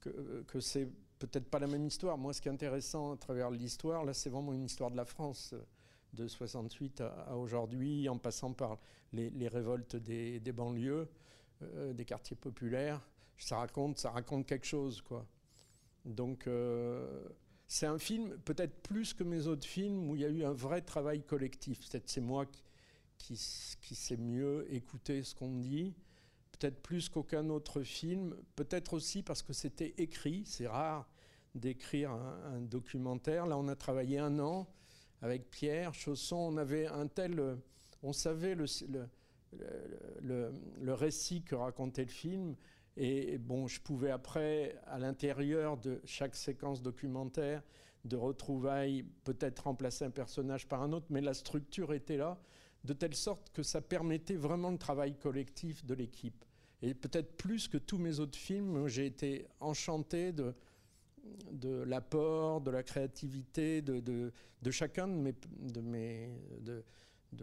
que, 0.00 0.42
que 0.46 0.60
c'est 0.60 0.88
peut-être 1.18 1.50
pas 1.50 1.58
la 1.58 1.66
même 1.66 1.86
histoire. 1.86 2.16
Moi, 2.16 2.32
ce 2.32 2.40
qui 2.40 2.48
est 2.48 2.52
intéressant 2.52 3.12
à 3.12 3.16
travers 3.16 3.50
l'histoire, 3.50 4.04
là, 4.04 4.14
c'est 4.14 4.30
vraiment 4.30 4.52
une 4.52 4.64
histoire 4.64 4.90
de 4.90 4.96
la 4.96 5.04
France 5.04 5.54
de 6.12 6.26
68 6.26 7.00
à, 7.00 7.36
aujourd'hui, 7.36 8.08
en 8.08 8.18
passant 8.18 8.52
par 8.52 8.78
les, 9.12 9.48
révoltes 9.48 9.96
des, 9.96 10.40
banlieues, 10.52 11.08
euh, 11.62 11.92
des 11.92 12.04
quartiers 12.04 12.36
populaires. 12.36 13.06
Ça 13.36 13.58
raconte, 13.58 13.98
ça 13.98 14.10
raconte 14.10 14.46
quelque 14.46 14.66
chose, 14.66 15.00
quoi. 15.02 15.26
Donc, 16.04 16.46
euh, 16.46 17.28
c'est 17.68 17.86
un 17.86 17.98
film 17.98 18.36
peut-être 18.38 18.82
plus 18.82 19.14
que 19.14 19.22
mes 19.22 19.46
autres 19.46 19.66
films 19.66 20.10
où 20.10 20.16
il 20.16 20.22
y 20.22 20.24
a 20.24 20.28
eu 20.28 20.44
un 20.44 20.52
vrai 20.52 20.80
travail 20.80 21.22
collectif. 21.22 21.78
Peut-être 21.88 22.08
c'est 22.08 22.20
moi 22.20 22.46
qui, 22.46 22.64
qui, 23.18 23.40
qui 23.80 23.94
sais 23.94 24.16
mieux 24.16 24.66
écouter 24.72 25.22
ce 25.22 25.34
qu'on 25.34 25.54
dit 25.54 25.94
peut-être 26.58 26.82
plus 26.82 27.08
qu'aucun 27.08 27.48
autre 27.50 27.82
film, 27.82 28.34
peut-être 28.56 28.94
aussi 28.94 29.22
parce 29.22 29.42
que 29.42 29.52
c'était 29.52 29.94
écrit, 29.98 30.44
c'est 30.46 30.66
rare 30.66 31.08
d'écrire 31.54 32.10
un, 32.10 32.60
documentaire. 32.60 33.46
Là, 33.46 33.56
on 33.56 33.68
a 33.68 33.76
travaillé 33.76 34.18
un 34.18 34.38
an 34.38 34.68
avec 35.22 35.50
Pierre 35.50 35.94
Chausson, 35.94 36.36
on 36.36 36.56
avait 36.56 36.86
un 36.86 37.06
tel... 37.06 37.58
On 38.02 38.12
savait 38.12 38.54
le, 38.54 38.66
le, 40.22 40.52
le, 40.80 40.94
récit 40.94 41.42
que 41.42 41.56
racontait 41.56 42.04
le 42.04 42.10
film, 42.10 42.54
et 43.00 43.38
bon, 43.38 43.68
je 43.68 43.80
pouvais 43.80 44.10
après, 44.10 44.76
à 44.88 44.98
l'intérieur 44.98 45.76
de 45.76 46.00
chaque 46.04 46.34
séquence 46.34 46.82
documentaire, 46.82 47.62
de 48.04 48.16
retrouvailles, 48.16 49.04
peut-être 49.22 49.60
remplacer 49.60 50.04
un 50.04 50.10
personnage 50.10 50.66
par 50.66 50.82
un 50.82 50.92
autre, 50.92 51.06
mais 51.08 51.20
la 51.20 51.32
structure 51.32 51.94
était 51.94 52.16
là, 52.16 52.40
de 52.82 52.92
telle 52.92 53.14
sorte 53.14 53.50
que 53.50 53.62
ça 53.62 53.80
permettait 53.80 54.34
vraiment 54.34 54.72
le 54.72 54.78
travail 54.78 55.14
collectif 55.14 55.86
de 55.86 55.94
l'équipe. 55.94 56.44
Et 56.82 56.92
peut-être 56.92 57.36
plus 57.36 57.68
que 57.68 57.78
tous 57.78 57.98
mes 57.98 58.18
autres 58.18 58.38
films, 58.38 58.88
j'ai 58.88 59.06
été 59.06 59.46
enchanté 59.60 60.32
de, 60.32 60.54
l'apport, 61.84 62.60
de 62.60 62.72
la 62.72 62.82
créativité 62.82 63.80
de, 63.80 64.32
chacun 64.72 65.06
de, 65.06 65.84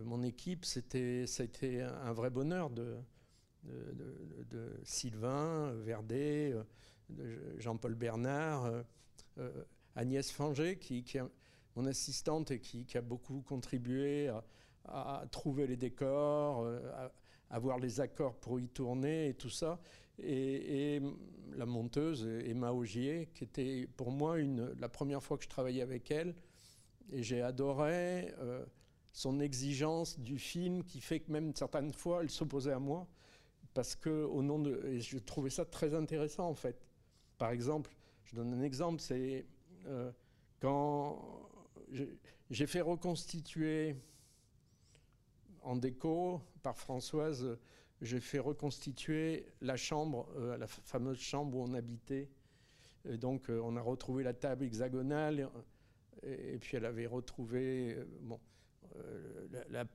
mon 0.03 0.21
équipe. 0.21 0.65
C'était, 0.65 1.23
été 1.23 1.81
un 1.81 2.11
vrai 2.11 2.29
bonheur 2.29 2.69
de, 2.69 2.97
de, 3.65 4.79
Sylvain 4.83 5.73
Verdet, 5.83 6.53
Jean-Paul 7.57 7.95
Bernard, 7.95 8.65
euh, 8.65 8.83
euh, 9.39 9.63
Agnès 9.95 10.31
Fanger, 10.31 10.77
qui, 10.77 10.99
est 10.99 11.21
mon 11.75 11.85
assistante 11.85 12.51
et 12.51 12.59
qui, 12.59 12.85
a 12.97 13.01
beaucoup 13.01 13.41
contribué 13.41 14.31
à, 14.85 15.25
trouver 15.31 15.67
les 15.67 15.77
décors, 15.77 16.61
euh, 16.61 16.79
à, 16.93 17.11
avoir 17.49 17.79
les 17.79 17.99
accords 17.99 18.35
pour 18.35 18.59
y 18.59 18.67
tourner 18.67 19.29
et 19.29 19.33
tout 19.33 19.49
ça. 19.49 19.79
et, 20.19 21.01
la 21.55 21.65
monteuse 21.65 22.27
Emma 22.43 22.73
Augier, 22.73 23.29
qui 23.33 23.43
était 23.43 23.87
pour 23.95 24.11
moi 24.11 24.39
une, 24.39 24.73
la 24.79 24.89
première 24.89 25.23
fois 25.23 25.37
que 25.37 25.43
je 25.43 25.49
travaillais 25.49 25.81
avec 25.81 26.11
elle. 26.11 26.35
Et 27.11 27.23
j'ai 27.23 27.41
adoré 27.41 28.33
euh, 28.39 28.65
son 29.11 29.39
exigence 29.39 30.19
du 30.19 30.39
film 30.39 30.83
qui 30.83 31.01
fait 31.01 31.19
que 31.19 31.31
même 31.31 31.55
certaines 31.55 31.93
fois, 31.93 32.21
elle 32.21 32.29
s'opposait 32.29 32.73
à 32.73 32.79
moi. 32.79 33.07
Parce 33.75 33.95
que 33.95 34.09
au 34.09 34.41
nom 34.41 34.57
de. 34.57 34.83
Et 34.85 35.01
je 35.01 35.19
trouvais 35.19 35.51
ça 35.51 35.65
très 35.65 35.93
intéressant 35.93 36.49
en 36.49 36.55
fait. 36.55 36.87
Par 37.37 37.51
exemple, 37.51 37.91
je 38.23 38.35
donne 38.35 38.53
un 38.53 38.61
exemple, 38.61 39.01
c'est 39.01 39.45
euh, 39.85 40.11
quand 40.59 41.49
j'ai 42.49 42.65
fait 42.65 42.81
reconstituer 42.81 43.97
en 45.61 45.75
déco 45.75 46.41
par 46.63 46.77
Françoise 46.77 47.57
j'ai 48.01 48.19
fait 48.19 48.39
reconstituer 48.39 49.47
la 49.61 49.77
chambre, 49.77 50.27
euh, 50.37 50.57
la 50.57 50.67
fameuse 50.67 51.19
chambre 51.19 51.57
où 51.57 51.63
on 51.63 51.73
habitait. 51.73 52.29
Et 53.05 53.17
donc, 53.17 53.49
euh, 53.49 53.61
on 53.63 53.75
a 53.77 53.81
retrouvé 53.81 54.23
la 54.23 54.33
table 54.33 54.65
hexagonale, 54.65 55.49
et, 56.23 56.57
puis 56.59 56.75
elle 56.75 56.85
avait 56.85 57.07
retrouvé 57.07 57.97
bon, 58.21 58.39
la, 59.69 59.85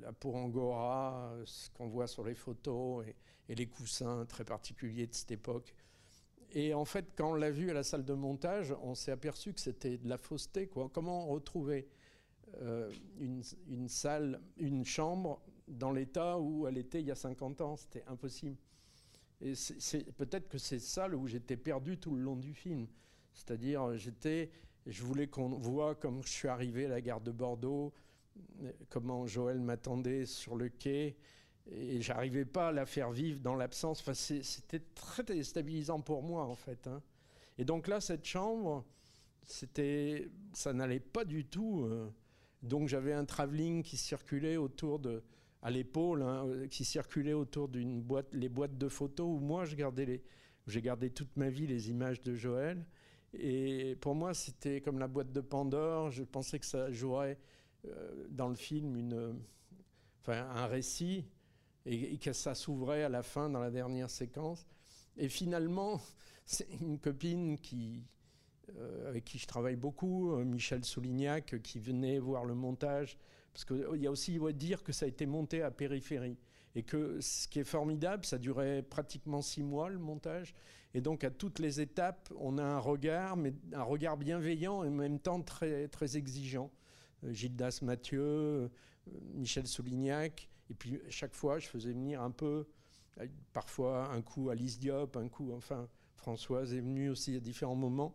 la, 0.00 0.12
pour 0.12 0.36
angora, 0.36 1.34
ce 1.44 1.70
qu'on 1.70 1.88
voit 1.88 2.06
sur 2.06 2.24
les 2.24 2.34
photos, 2.34 3.06
et, 3.06 3.54
les 3.54 3.66
coussins 3.66 4.24
très 4.26 4.44
particuliers 4.44 5.06
de 5.06 5.14
cette 5.14 5.30
époque. 5.30 5.74
Et 6.52 6.72
en 6.72 6.84
fait, 6.84 7.12
quand 7.16 7.32
on 7.32 7.34
l'a 7.34 7.50
vu 7.50 7.70
à 7.70 7.74
la 7.74 7.82
salle 7.82 8.04
de 8.04 8.14
montage, 8.14 8.74
on 8.82 8.94
s'est 8.94 9.12
aperçu 9.12 9.52
que 9.52 9.60
c'était 9.60 9.98
de 9.98 10.08
la 10.08 10.16
fausseté. 10.16 10.68
Comment 10.68 11.26
retrouver 11.26 11.86
une, 13.18 13.42
une, 13.68 13.88
salle, 13.88 14.40
une 14.56 14.84
chambre 14.84 15.42
dans 15.68 15.92
l'état 15.92 16.38
où 16.38 16.66
elle 16.66 16.78
était 16.78 17.00
il 17.00 17.06
y 17.06 17.10
a 17.10 17.14
50 17.14 17.60
ans? 17.60 17.76
C'était 17.76 18.04
impossible. 18.06 18.56
Et 19.42 19.56
c'est, 19.56 20.04
peut-être 20.12 20.48
que 20.48 20.56
c'est 20.56 20.78
ça 20.78 21.08
où 21.08 21.26
j'étais 21.26 21.56
perdu 21.56 21.98
tout 21.98 22.14
le 22.14 22.22
long 22.22 22.36
du 22.36 22.54
film. 22.54 22.86
C'est-à-dire, 23.34 23.96
j'étais, 23.96 24.50
je 24.86 25.02
voulais 25.02 25.26
qu'on 25.26 25.48
voit 25.48 25.96
comme 25.96 26.22
je 26.22 26.28
suis 26.28 26.48
arrivé 26.48 26.86
à 26.86 26.90
la 26.90 27.00
gare 27.00 27.20
de 27.20 27.32
Bordeaux, 27.32 27.92
comment 28.88 29.26
Joël 29.26 29.60
m'attendait 29.60 30.26
sur 30.26 30.56
le 30.56 30.68
quai, 30.68 31.16
et 31.70 32.00
j'arrivais 32.00 32.44
pas 32.44 32.68
à 32.68 32.72
la 32.72 32.86
faire 32.86 33.10
vivre 33.10 33.40
dans 33.40 33.54
l'absence. 33.54 34.00
Enfin, 34.00 34.14
c'était 34.14 34.82
très 34.94 35.22
déstabilisant 35.22 36.00
pour 36.00 36.22
moi, 36.22 36.44
en 36.44 36.56
fait. 36.56 36.86
Hein. 36.86 37.02
Et 37.58 37.64
donc 37.64 37.86
là, 37.86 38.00
cette 38.00 38.24
chambre, 38.24 38.84
c'était, 39.44 40.28
ça 40.52 40.72
n'allait 40.72 41.00
pas 41.00 41.24
du 41.24 41.44
tout. 41.44 41.84
Euh. 41.84 42.08
donc 42.62 42.88
j'avais 42.88 43.12
un 43.12 43.24
travelling 43.24 43.82
qui 43.82 43.96
circulait 43.96 44.56
autour 44.56 44.98
de, 44.98 45.22
à 45.62 45.70
l'épaule 45.70 46.22
hein, 46.22 46.66
qui 46.70 46.84
circulait 46.84 47.32
autour 47.32 47.68
d'une 47.68 48.02
boîte, 48.02 48.32
les 48.32 48.48
boîtes 48.48 48.76
de 48.76 48.88
photos 48.88 49.26
où 49.26 49.38
moi 49.38 49.64
je 49.64 49.76
gardais 49.76 50.04
les, 50.04 50.22
j'ai 50.66 50.82
gardé 50.82 51.10
toute 51.10 51.36
ma 51.36 51.50
vie 51.50 51.66
les 51.66 51.90
images 51.90 52.20
de 52.20 52.34
Joël. 52.34 52.84
Et 53.34 53.96
pour 54.00 54.14
moi, 54.14 54.34
c'était 54.34 54.80
comme 54.80 54.98
la 54.98 55.08
boîte 55.08 55.32
de 55.32 55.40
Pandore. 55.40 56.10
Je 56.10 56.22
pensais 56.22 56.58
que 56.58 56.66
ça 56.66 56.90
jouerait 56.90 57.38
dans 58.30 58.48
le 58.48 58.54
film 58.54 58.96
un 60.26 60.66
récit 60.66 61.24
et, 61.86 62.16
que 62.18 62.32
ça 62.32 62.54
s'ouvrait 62.54 63.02
à 63.02 63.08
la 63.08 63.22
fin 63.22 63.50
dans 63.50 63.60
la 63.60 63.70
dernière 63.70 64.10
séquence. 64.10 64.66
Et 65.16 65.28
finalement, 65.28 66.00
c'est 66.46 66.68
une 66.80 66.98
copine 66.98 67.56
euh, 68.76 69.08
avec 69.08 69.24
qui 69.24 69.38
je 69.38 69.46
travaille 69.46 69.76
beaucoup, 69.76 70.32
euh, 70.32 70.44
Michel 70.44 70.84
Soulignac, 70.84 71.60
qui 71.62 71.80
venait 71.80 72.18
voir 72.18 72.44
le 72.44 72.54
montage 72.54 73.18
parce 73.52 73.64
qu'il 73.64 74.00
y 74.00 74.06
a 74.06 74.10
aussi 74.10 74.38
à 74.46 74.52
dire 74.52 74.82
que 74.82 74.92
ça 74.92 75.04
a 75.04 75.08
été 75.08 75.26
monté 75.26 75.62
à 75.62 75.70
périphérie. 75.70 76.38
Et 76.74 76.84
que 76.84 77.20
ce 77.20 77.46
qui 77.48 77.60
est 77.60 77.64
formidable, 77.64 78.24
ça 78.24 78.38
durait 78.38 78.82
pratiquement 78.82 79.42
six 79.42 79.62
mois 79.62 79.90
le 79.90 79.98
montage. 79.98 80.54
Et 80.94 81.02
donc 81.02 81.22
à 81.22 81.30
toutes 81.30 81.58
les 81.58 81.82
étapes, 81.82 82.32
on 82.38 82.56
a 82.56 82.64
un 82.64 82.78
regard, 82.78 83.36
mais 83.36 83.52
un 83.74 83.82
regard 83.82 84.16
bienveillant 84.16 84.82
et 84.82 84.88
en 84.88 84.92
même 84.92 85.18
temps 85.18 85.42
très, 85.42 85.88
très 85.88 86.16
exigeant. 86.16 86.70
Euh, 87.24 87.32
Gildas 87.32 87.80
Mathieu, 87.82 88.22
euh, 88.22 88.68
Michel 89.34 89.66
Soulignac. 89.66 90.48
Et 90.70 90.74
puis 90.74 91.00
chaque 91.08 91.34
fois, 91.34 91.58
je 91.58 91.66
faisais 91.66 91.92
venir 91.92 92.22
un 92.22 92.30
peu, 92.30 92.66
euh, 93.20 93.26
parfois 93.52 94.10
un 94.12 94.22
coup 94.22 94.50
Alice 94.50 94.78
Diop, 94.78 95.16
un 95.16 95.28
coup, 95.28 95.52
enfin, 95.52 95.88
Françoise 96.16 96.72
est 96.74 96.80
venue 96.80 97.10
aussi 97.10 97.36
à 97.36 97.40
différents 97.40 97.74
moments. 97.76 98.14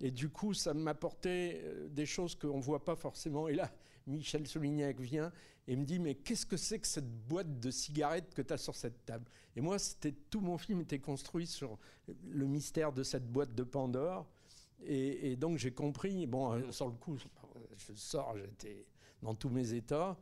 Et 0.00 0.10
du 0.10 0.28
coup, 0.28 0.52
ça 0.52 0.74
m'apportait 0.74 1.64
des 1.88 2.04
choses 2.04 2.34
qu'on 2.34 2.58
ne 2.58 2.62
voit 2.62 2.84
pas 2.84 2.96
forcément. 2.96 3.48
Et 3.48 3.54
là, 3.54 3.72
Michel 4.06 4.46
Solignac 4.46 5.00
vient 5.00 5.32
et 5.66 5.74
me 5.74 5.84
dit 5.84 5.98
Mais 5.98 6.14
qu'est-ce 6.14 6.44
que 6.44 6.58
c'est 6.58 6.78
que 6.78 6.86
cette 6.86 7.10
boîte 7.26 7.58
de 7.60 7.70
cigarettes 7.70 8.34
que 8.34 8.42
tu 8.42 8.52
as 8.52 8.58
sur 8.58 8.76
cette 8.76 9.06
table? 9.06 9.24
Et 9.56 9.62
moi, 9.62 9.78
c'était 9.78 10.12
tout 10.12 10.42
mon 10.42 10.58
film 10.58 10.82
était 10.82 10.98
construit 10.98 11.46
sur 11.46 11.78
le 12.28 12.46
mystère 12.46 12.92
de 12.92 13.02
cette 13.02 13.26
boîte 13.26 13.54
de 13.54 13.62
Pandore. 13.62 14.26
Et, 14.84 15.36
donc 15.36 15.58
j'ai 15.58 15.72
compris, 15.72 16.26
bon, 16.26 16.52
euh, 16.52 16.70
sur 16.70 16.86
le 16.86 16.92
coup, 16.92 17.16
je 17.76 17.92
sors, 17.94 18.36
j'étais 18.36 18.86
dans 19.22 19.34
tous 19.34 19.48
mes 19.48 19.72
états. 19.72 20.16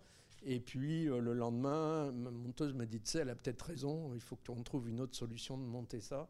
Et 0.46 0.60
puis 0.60 1.08
euh, 1.08 1.20
le 1.20 1.32
lendemain, 1.32 2.12
ma 2.12 2.30
monteuse 2.30 2.74
m'a 2.74 2.86
dit, 2.86 3.00
tu 3.00 3.10
sais, 3.10 3.18
elle 3.20 3.30
a 3.30 3.34
peut-être 3.34 3.62
raison, 3.62 4.12
il 4.14 4.20
faut 4.20 4.36
qu'on 4.36 4.62
trouve 4.62 4.88
une 4.88 5.00
autre 5.00 5.16
solution 5.16 5.56
de 5.56 5.64
monter 5.64 6.00
ça. 6.00 6.28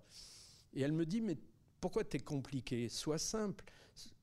Et 0.72 0.82
elle 0.82 0.92
me 0.92 1.04
dit, 1.04 1.20
mais 1.20 1.36
pourquoi 1.80 2.04
t'es 2.04 2.20
compliqué? 2.20 2.88
Sois 2.88 3.18
simple, 3.18 3.64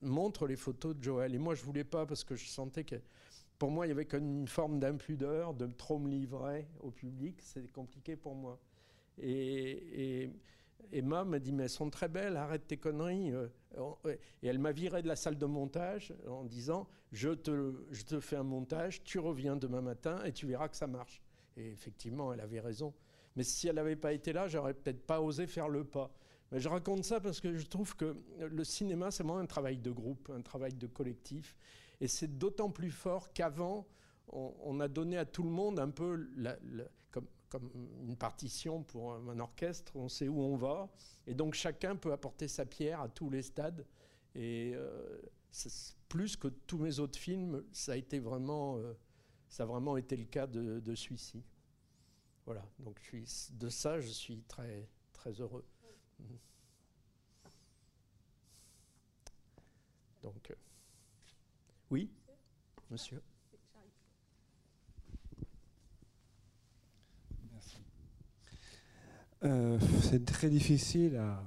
montre 0.01 0.47
les 0.47 0.55
photos 0.55 0.95
de 0.95 1.03
Joël. 1.03 1.35
Et 1.35 1.37
moi, 1.37 1.55
je 1.55 1.63
voulais 1.63 1.83
pas 1.83 2.05
parce 2.05 2.23
que 2.23 2.35
je 2.35 2.47
sentais 2.47 2.83
que 2.83 2.95
pour 3.57 3.69
moi, 3.69 3.85
il 3.85 3.89
y 3.89 3.91
avait 3.91 4.07
une 4.13 4.47
forme 4.47 4.79
d'impudeur, 4.79 5.53
de 5.53 5.67
trop 5.67 5.99
me 5.99 6.09
livrer 6.09 6.67
au 6.79 6.89
public. 6.89 7.39
C'est 7.41 7.71
compliqué 7.71 8.15
pour 8.15 8.33
moi. 8.33 8.59
Et, 9.19 10.31
Emma 10.91 11.23
m'a 11.23 11.39
dit, 11.39 11.51
mais 11.51 11.63
elles 11.63 11.69
sont 11.69 11.89
très 11.89 12.07
belles, 12.07 12.37
arrête 12.37 12.67
tes 12.67 12.77
conneries. 12.77 13.33
Euh, 13.33 13.47
et 14.41 14.47
elle 14.47 14.59
m'a 14.59 14.71
viré 14.71 15.01
de 15.01 15.07
la 15.07 15.15
salle 15.15 15.37
de 15.37 15.45
montage 15.45 16.13
en 16.27 16.43
disant, 16.43 16.87
je 17.11 17.29
te, 17.29 17.85
je 17.91 18.03
te 18.03 18.19
fais 18.19 18.35
un 18.35 18.43
montage, 18.43 19.03
tu 19.03 19.19
reviens 19.19 19.55
demain 19.55 19.81
matin 19.81 20.23
et 20.23 20.31
tu 20.31 20.45
verras 20.45 20.67
que 20.67 20.75
ça 20.75 20.87
marche. 20.87 21.21
Et 21.57 21.69
effectivement, 21.69 22.33
elle 22.33 22.41
avait 22.41 22.59
raison. 22.59 22.93
Mais 23.35 23.43
si 23.43 23.67
elle 23.67 23.75
n'avait 23.75 23.95
pas 23.95 24.13
été 24.13 24.33
là, 24.33 24.47
j'aurais 24.47 24.73
peut-être 24.73 25.05
pas 25.05 25.21
osé 25.21 25.47
faire 25.47 25.69
le 25.69 25.83
pas. 25.83 26.13
Mais 26.51 26.59
je 26.59 26.67
raconte 26.67 27.05
ça 27.05 27.21
parce 27.21 27.39
que 27.39 27.55
je 27.55 27.65
trouve 27.65 27.95
que 27.95 28.15
le 28.39 28.63
cinéma, 28.63 29.09
c'est 29.09 29.23
vraiment 29.23 29.39
un 29.39 29.45
travail 29.45 29.77
de 29.77 29.91
groupe, 29.91 30.29
un 30.35 30.41
travail 30.41 30.73
de 30.73 30.87
collectif. 30.87 31.55
Et 32.01 32.07
c'est 32.07 32.37
d'autant 32.37 32.69
plus 32.69 32.91
fort 32.91 33.31
qu'avant, 33.31 33.87
on, 34.27 34.79
a 34.79 34.87
donné 34.87 35.17
à 35.17 35.25
tout 35.25 35.43
le 35.43 35.49
monde 35.49 35.79
un 35.79 35.89
peu 35.89 36.27
comme, 37.51 37.69
une 38.07 38.15
partition 38.15 38.81
pour 38.81 39.13
un, 39.13 39.39
orchestre, 39.39 39.95
on 39.95 40.09
sait 40.09 40.27
où 40.27 40.41
on 40.41 40.55
va, 40.55 40.89
et 41.27 41.35
donc 41.35 41.53
chacun 41.53 41.95
peut 41.95 42.13
apporter 42.13 42.47
sa 42.47 42.65
pierre 42.65 43.01
à 43.01 43.09
tous 43.09 43.29
les 43.29 43.43
stades. 43.43 43.85
Et 44.33 44.71
euh, 44.73 45.21
plus 46.07 46.37
que 46.37 46.47
tous 46.47 46.77
mes 46.77 46.99
autres 46.99 47.19
films, 47.19 47.63
ça 47.73 47.91
a 47.91 47.95
été 47.97 48.19
vraiment, 48.19 48.77
euh, 48.77 48.93
ça 49.49 49.63
a 49.63 49.65
vraiment 49.65 49.97
été 49.97 50.15
le 50.15 50.25
cas 50.25 50.47
de, 50.47 50.79
de 50.79 50.95
celui-ci. 50.95 51.43
Voilà, 52.45 52.65
donc 52.79 52.99
de 53.51 53.69
ça, 53.69 53.99
je 53.99 54.07
suis 54.07 54.41
très, 54.47 54.87
très 55.11 55.31
heureux. 55.33 55.65
Donc. 60.21 60.51
Euh, 60.51 60.55
oui, 61.89 62.09
monsieur. 62.89 63.21
Euh, 69.43 69.79
c'est 70.03 70.25
très 70.25 70.49
difficile 70.49 71.17
à, 71.17 71.43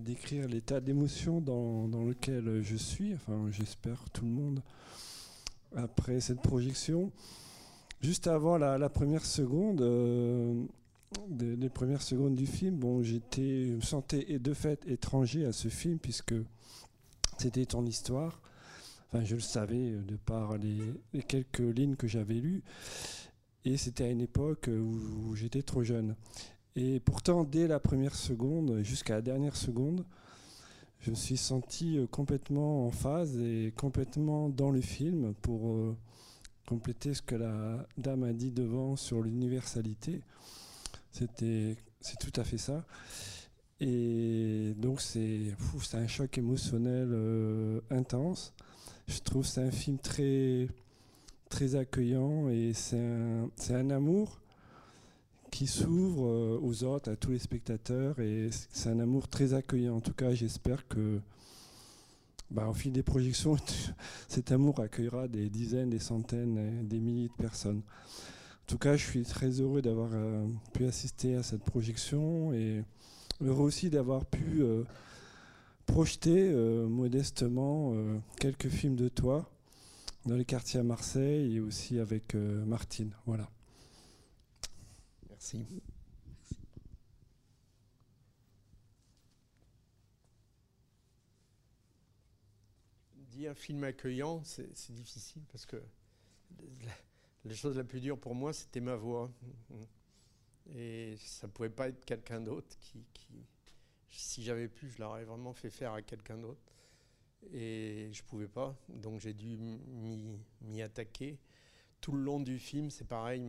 décrire 0.00 0.46
l'état 0.46 0.80
d'émotion 0.80 1.40
dans, 1.40 2.04
lequel 2.04 2.62
je 2.62 2.76
suis, 2.76 3.12
enfin 3.14 3.48
j'espère 3.50 4.08
tout 4.10 4.24
le 4.24 4.30
monde, 4.30 4.62
après 5.74 6.20
cette 6.20 6.40
projection. 6.40 7.10
Juste 8.00 8.28
avant 8.28 8.56
la, 8.56 8.88
première 8.88 9.24
seconde, 9.24 9.82
euh, 9.82 10.64
des, 11.28 11.68
premières 11.68 12.02
secondes 12.02 12.36
du 12.36 12.46
film, 12.46 12.76
bon, 12.76 13.02
j'étais, 13.02 13.66
me 13.76 13.80
sentais 13.80 14.38
de 14.38 14.54
fait 14.54 14.86
étranger 14.86 15.44
à 15.44 15.52
ce 15.52 15.68
film 15.68 15.98
puisque 15.98 16.34
c'était 17.38 17.66
ton 17.66 17.84
histoire. 17.84 18.40
Enfin, 19.08 19.24
je 19.24 19.34
le 19.34 19.40
savais 19.40 19.90
de 19.90 20.16
par 20.16 20.56
les, 20.56 21.22
quelques 21.24 21.58
lignes 21.58 21.96
que 21.96 22.06
j'avais 22.06 22.34
lues. 22.34 22.62
Et 23.64 23.76
c'était 23.76 24.04
à 24.04 24.10
une 24.10 24.20
époque 24.20 24.68
où, 24.68 25.34
j'étais 25.34 25.62
trop 25.62 25.82
jeune. 25.82 26.14
Et 26.76 27.00
pourtant, 27.00 27.44
dès 27.44 27.66
la 27.66 27.80
première 27.80 28.14
seconde, 28.14 28.82
jusqu'à 28.82 29.14
la 29.14 29.22
dernière 29.22 29.56
seconde, 29.56 30.04
je 31.00 31.10
me 31.10 31.14
suis 31.14 31.36
senti 31.36 31.98
euh, 31.98 32.06
complètement 32.06 32.86
en 32.86 32.90
phase 32.90 33.36
et 33.38 33.72
complètement 33.76 34.48
dans 34.48 34.70
le 34.70 34.80
film 34.80 35.34
pour 35.40 35.68
euh, 35.74 35.96
compléter 36.66 37.14
ce 37.14 37.22
que 37.22 37.34
la 37.34 37.86
dame 37.96 38.22
a 38.24 38.32
dit 38.32 38.50
devant 38.50 38.96
sur 38.96 39.22
l'universalité. 39.22 40.20
C'est 41.10 42.18
tout 42.20 42.32
à 42.36 42.44
fait 42.44 42.58
ça. 42.58 42.84
Et 43.80 44.74
donc 44.76 45.00
c'est, 45.00 45.54
c'est 45.82 45.96
un 45.96 46.06
choc 46.06 46.36
émotionnel 46.36 47.08
euh, 47.10 47.80
intense. 47.90 48.52
Je 49.08 49.18
trouve 49.20 49.42
que 49.42 49.48
c'est 49.48 49.62
un 49.62 49.70
film 49.70 49.98
très, 49.98 50.68
très 51.48 51.74
accueillant 51.74 52.50
et 52.50 52.72
c'est 52.74 53.00
un, 53.00 53.50
c'est 53.56 53.74
un 53.74 53.88
amour 53.90 54.38
qui 55.50 55.66
s'ouvre 55.66 56.58
aux 56.62 56.84
autres, 56.84 57.10
à 57.10 57.16
tous 57.16 57.30
les 57.30 57.38
spectateurs, 57.38 58.18
et 58.20 58.50
c'est 58.70 58.88
un 58.88 59.00
amour 59.00 59.28
très 59.28 59.54
accueillant. 59.54 59.96
En 59.96 60.00
tout 60.00 60.12
cas, 60.12 60.32
j'espère 60.32 60.86
que, 60.88 61.20
bah, 62.50 62.68
au 62.68 62.74
fil 62.74 62.92
des 62.92 63.02
projections, 63.02 63.56
cet 64.28 64.52
amour 64.52 64.80
accueillera 64.80 65.28
des 65.28 65.50
dizaines, 65.50 65.90
des 65.90 65.98
centaines, 65.98 66.86
des 66.86 67.00
milliers 67.00 67.28
de 67.28 67.42
personnes. 67.42 67.78
En 67.78 68.66
tout 68.66 68.78
cas, 68.78 68.96
je 68.96 69.04
suis 69.04 69.24
très 69.24 69.50
heureux 69.60 69.82
d'avoir 69.82 70.10
pu 70.72 70.86
assister 70.86 71.34
à 71.34 71.42
cette 71.42 71.64
projection 71.64 72.52
et 72.52 72.84
heureux 73.40 73.64
aussi 73.64 73.90
d'avoir 73.90 74.24
pu 74.24 74.62
projeter 75.86 76.52
modestement 76.88 77.94
quelques 78.38 78.68
films 78.68 78.94
de 78.94 79.08
toi 79.08 79.50
dans 80.26 80.36
les 80.36 80.44
quartiers 80.44 80.80
à 80.80 80.82
Marseille 80.82 81.56
et 81.56 81.60
aussi 81.60 81.98
avec 81.98 82.34
euh, 82.34 82.64
Martine. 82.64 83.10
Voilà. 83.26 83.48
Merci. 85.54 85.82
Dire 93.14 93.54
film 93.54 93.84
accueillant, 93.84 94.42
c'est 94.44 94.92
difficile 94.92 95.42
parce 95.50 95.66
que 95.66 95.82
la, 97.44 97.54
chose 97.54 97.76
la 97.76 97.84
plus 97.84 98.00
dure 98.00 98.18
pour 98.18 98.34
moi, 98.34 98.52
c'était 98.52 98.80
ma 98.80 98.96
voix. 98.96 99.30
Et 100.74 101.16
ça 101.18 101.46
ne 101.46 101.52
pouvait 101.52 101.70
pas 101.70 101.88
être 101.88 102.04
quelqu'un 102.04 102.40
d'autre 102.40 102.76
qui, 102.78 103.04
si 104.10 104.44
j'avais 104.44 104.68
pu, 104.68 104.90
je 104.90 105.00
l'aurais 105.00 105.24
vraiment 105.24 105.52
fait 105.52 105.70
faire 105.70 105.94
à 105.94 106.02
quelqu'un 106.02 106.38
d'autre 106.38 106.60
et 107.52 108.10
je 108.12 108.22
pouvais 108.22 108.48
pas, 108.48 108.76
donc 108.88 109.20
j'ai 109.20 109.32
dû 109.32 109.56
m'y 110.60 110.82
attaquer. 110.82 111.38
Tout 112.00 112.12
le 112.12 112.22
long 112.22 112.40
du 112.40 112.58
film, 112.58 112.90
c'est 112.90 113.06
pareil, 113.06 113.40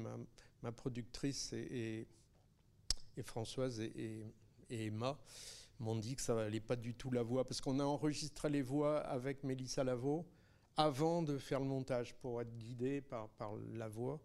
productrice 0.71 1.53
et, 1.53 2.07
Françoise 3.23 3.79
et, 3.79 4.25
Emma 4.69 5.19
m'ont 5.79 5.95
dit 5.95 6.15
que 6.15 6.21
ça 6.21 6.35
n'allait 6.35 6.59
pas 6.59 6.75
du 6.75 6.93
tout 6.93 7.11
la 7.11 7.23
voix, 7.23 7.43
parce 7.43 7.61
qu'on 7.61 7.79
a 7.79 7.83
enregistré 7.83 8.49
les 8.49 8.61
voix 8.61 8.99
avec 8.99 9.43
Mélissa 9.43 9.83
Lavaux 9.83 10.25
avant 10.77 11.21
de 11.23 11.37
faire 11.37 11.59
le 11.59 11.65
montage 11.65 12.13
pour 12.15 12.41
être 12.41 12.55
guidé 12.57 13.01
par, 13.01 13.29
par 13.29 13.53
la 13.73 13.87
voix. 13.87 14.19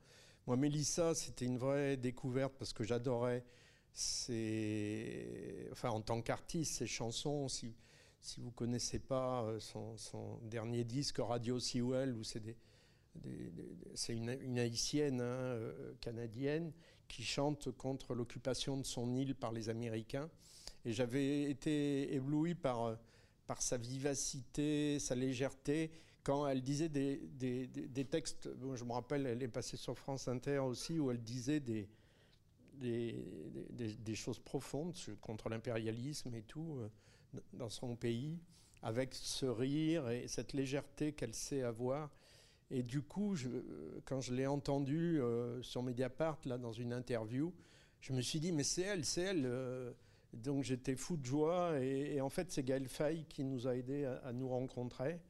Moi, 0.47 0.57
Mélissa, 0.57 1.15
c'était 1.15 1.47
une 1.47 1.59
vraie 1.59 1.97
découverte 1.97 2.53
parce 2.59 2.73
que 2.73 2.85
j'adorais 2.85 3.45
enfin, 5.73 5.89
en 5.89 6.03
tant 6.03 6.21
qu'artiste, 6.21 6.75
ses 6.75 6.87
chansons. 6.87 7.45
aussi 7.45 7.75
si 8.27 8.41
vous 8.41 8.47
ne 8.47 8.53
connaissez 8.55 8.99
pas 8.99 9.45
euh, 9.45 9.61
son, 9.61 10.41
dernier 10.43 10.83
disque, 10.83 11.19
Radio 11.19 11.61
Sewell, 11.61 12.17
où 12.17 12.25
c'est 12.25 12.43
une, 14.09 14.59
haïtienne 14.59 15.21
hein, 15.21 15.25
euh, 15.25 15.95
canadienne 16.01 16.73
qui 17.09 17.23
chante 17.23 17.71
contre 17.73 18.15
l'occupation 18.15 18.77
de 18.77 18.85
son 18.85 19.15
île 19.15 19.35
par 19.35 19.53
les 19.53 19.69
Américains. 19.69 20.29
Et 20.85 20.93
j'avais 20.93 21.51
été 21.51 22.15
ébloui 22.15 22.55
par, 22.55 22.85
euh, 22.85 22.97
sa 23.59 23.77
vivacité, 23.77 24.99
sa 24.99 25.15
légèreté, 25.15 25.91
quand 26.23 26.49
elle 26.49 26.63
disait 26.63 26.89
des, 26.89 28.05
textes, 28.11 28.49
je 28.75 28.85
me 28.85 28.93
rappelle, 28.93 29.27
elle 29.27 29.43
est 29.45 29.49
passée 29.49 29.77
sur 29.77 29.97
France 29.97 30.27
Inter 30.27 30.59
aussi, 30.59 30.99
où 30.99 31.13
elle 31.13 31.23
disait 31.23 31.61
des, 31.61 31.89
des, 32.81 34.15
choses 34.17 34.41
profondes 34.41 34.97
contre 35.21 35.49
l'impérialisme 35.49 36.35
et 36.35 36.43
tout 36.43 36.81
dans 37.53 37.69
son 37.69 37.95
pays, 37.95 38.41
avec 38.83 39.15
ce 39.15 39.47
rire 39.47 40.09
et 40.11 40.29
cette 40.29 40.53
légèreté 40.53 41.13
qu'elle 41.13 41.35
sait 41.35 41.63
avoir. 41.63 42.11
Et 42.71 42.83
du 42.83 43.03
coup, 43.03 43.37
je, 43.37 43.49
quand 44.05 44.21
je 44.21 44.35
l'ai 44.35 44.47
entendue 44.47 45.21
euh, 45.21 45.63
sur 45.63 45.83
Mediapart, 45.83 46.39
là, 46.45 46.59
dans 46.59 46.73
une 46.73 46.93
interview, 46.93 47.53
je 48.01 48.13
me 48.13 48.21
suis 48.21 48.41
dit, 48.41 48.53
mais 48.53 48.65
c'est 48.65 48.83
elle, 48.83 49.05
c'est 49.05 49.23
elle. 49.23 49.47
Euh. 49.47 49.93
donc 50.33 50.65
j'étais 50.65 50.97
fou 50.97 51.17
de 51.17 51.25
joie. 51.25 51.79
Et, 51.81 52.21
en 52.21 52.29
fait, 52.29 52.51
c'est 52.51 52.65
Gaël 52.65 52.89
Faye 52.89 53.25
qui 53.29 53.45
nous 53.45 53.67
a 53.69 53.77
aidés 53.77 54.05
à, 54.05 54.33
nous 54.33 54.49
rencontrer. 54.49 55.21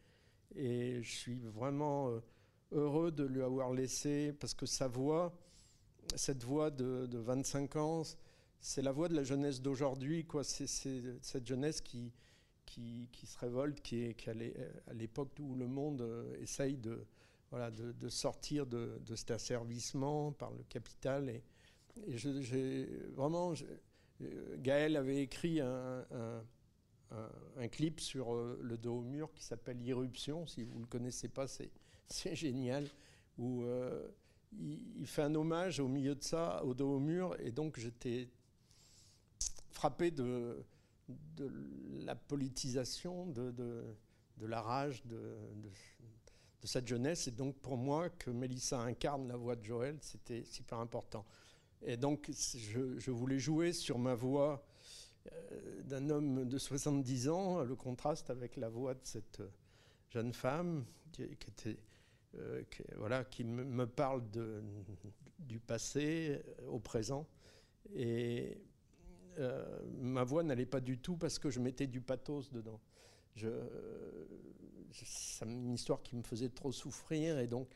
Et 0.55 1.03
je 1.03 1.11
suis 1.11 1.41
vraiment 1.41 2.09
euh, 2.09 2.21
heureux 2.73 3.13
de 3.13 3.25
lui 3.25 3.43
avoir 3.43 3.73
laissé, 3.73 4.33
parce 4.33 4.55
que 4.55 4.65
sa 4.67 4.89
voix, 4.89 5.37
cette 6.15 6.43
voix 6.43 6.71
de, 6.71 7.07
de 7.07 7.19
25 7.19 7.77
ans, 7.77 8.03
c'est 8.61 8.83
la 8.83 8.93
voix 8.93 9.09
de 9.09 9.15
la 9.15 9.25
jeunesse 9.25 9.61
d'aujourd'hui, 9.61 10.25
quoi. 10.25 10.43
C'est 10.43 10.67
cette 10.67 11.47
jeunesse 11.47 11.81
qui, 11.83 12.13
qui, 12.65 13.27
se 13.27 13.39
révolte, 13.39 13.81
qui 13.81 14.03
est, 14.03 14.29
à 14.87 14.93
l'époque 14.93 15.31
où 15.41 15.55
le 15.55 15.67
monde 15.67 16.03
euh, 16.03 16.37
essaye 16.41 16.77
de, 16.77 17.07
voilà, 17.51 17.71
de, 17.71 18.09
sortir 18.09 18.67
de, 18.67 19.01
cet 19.15 19.31
asservissement 19.31 20.33
par 20.33 20.53
le 20.53 20.63
capital. 20.65 21.29
Et, 21.29 21.43
vraiment, 23.15 23.55
euh, 24.21 24.57
Gaël 24.59 24.97
avait 24.97 25.23
écrit 25.23 25.61
un, 25.61 26.45
clip 27.71 28.01
sur 28.01 28.35
euh, 28.35 28.59
le 28.63 28.77
dos 28.77 28.99
au 28.99 29.03
mur 29.03 29.33
qui 29.33 29.45
s'appelle 29.45 29.81
Irruption. 29.83 30.47
Si 30.47 30.65
vous 30.65 30.77
ne 30.77 30.81
le 30.81 30.87
connaissez 30.87 31.29
pas, 31.29 31.47
c'est 31.47 31.71
génial. 32.35 32.87
Où 33.39 33.65
il, 34.59 34.81
il, 34.97 35.07
fait 35.07 35.23
un 35.23 35.35
hommage 35.35 35.79
au 35.79 35.89
milieu 35.89 36.15
de 36.15 36.23
ça, 36.23 36.65
au 36.65 36.73
dos 36.73 36.97
au 36.97 37.01
mur. 37.01 37.37
Et 37.39 37.53
donc 37.53 37.79
j'étais 37.79 38.31
frappé 39.77 40.11
de, 40.11 40.65
de 41.09 41.51
la 42.05 42.15
politisation, 42.15 43.27
de, 43.27 43.51
de, 43.51 44.47
la 44.47 44.61
rage 44.61 45.05
de, 45.07 45.37
cette 46.67 46.87
jeunesse. 46.87 47.29
Et 47.29 47.31
donc 47.31 47.57
pour 47.57 47.77
moi, 47.77 48.11
que 48.11 48.31
Mélissa 48.31 48.81
incarne 48.81 49.29
la 49.29 49.37
voix 49.37 49.57
de 49.57 49.65
Joël, 49.65 49.97
c'était 50.01 50.45
super 50.45 50.79
important. 50.79 51.25
Et 51.83 51.97
donc 51.97 52.31
je, 52.31 52.99
je, 52.99 53.11
voulais 53.11 53.39
jouer 53.39 53.73
sur 53.73 53.99
ma 53.99 54.15
voix 54.15 54.67
euh, 55.33 55.83
d'un 55.83 56.11
homme 56.11 56.49
de 56.49 56.59
70 56.59 57.29
ans, 57.29 57.63
le 57.63 57.77
contraste 57.77 58.31
avec 58.31 58.57
la 58.57 58.69
voix 58.69 58.95
de 58.95 59.01
cette 59.05 59.43
jeune 60.11 60.33
femme 60.33 60.85
qui, 61.13 61.23
était... 61.23 61.79
Euh, 62.35 62.63
voilà, 62.97 63.25
qui 63.25 63.45
me, 63.45 63.87
parle 63.87 64.23
du 65.39 65.59
passé 65.61 66.43
au 66.69 66.79
présent. 66.79 67.27
Et 67.95 68.59
euh, 69.39 69.65
ma 69.99 70.25
voix 70.25 70.43
n'allait 70.43 70.67
pas 70.67 70.81
du 70.81 70.99
tout 70.99 71.17
parce 71.17 71.39
que 71.39 71.51
je 71.51 71.61
mettais 71.61 71.87
du 71.87 72.01
pathos 72.01 72.51
dedans. 72.53 72.81
C'est 74.93 75.45
une 75.45 75.73
histoire 75.73 76.03
qui 76.03 76.17
me 76.17 76.23
faisait 76.23 76.49
trop 76.49 76.73
souffrir 76.73 77.39
et 77.39 77.47
donc 77.47 77.69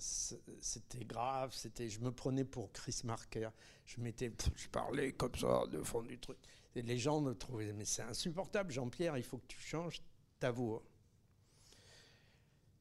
c'était 0.00 1.04
grave, 1.04 1.54
c'était, 1.54 1.88
je 1.88 2.00
me 2.00 2.10
prenais 2.10 2.44
pour 2.44 2.72
Chris 2.72 3.00
Marker, 3.04 3.50
je 3.86 4.00
mettais, 4.00 4.32
je 4.56 4.68
parlais 4.68 5.12
comme 5.12 5.34
ça 5.34 5.64
de 5.70 5.82
fond 5.82 6.02
du 6.02 6.18
truc. 6.18 6.38
Les 6.74 6.98
gens 6.98 7.20
me 7.20 7.34
trouvaient, 7.34 7.72
mais 7.72 7.84
c'est 7.84 8.02
insupportable, 8.02 8.72
Jean-Pierre, 8.72 9.16
il 9.16 9.22
faut 9.22 9.38
que 9.38 9.46
tu 9.46 9.60
changes 9.60 10.02
ta 10.38 10.50
voix. 10.50 10.82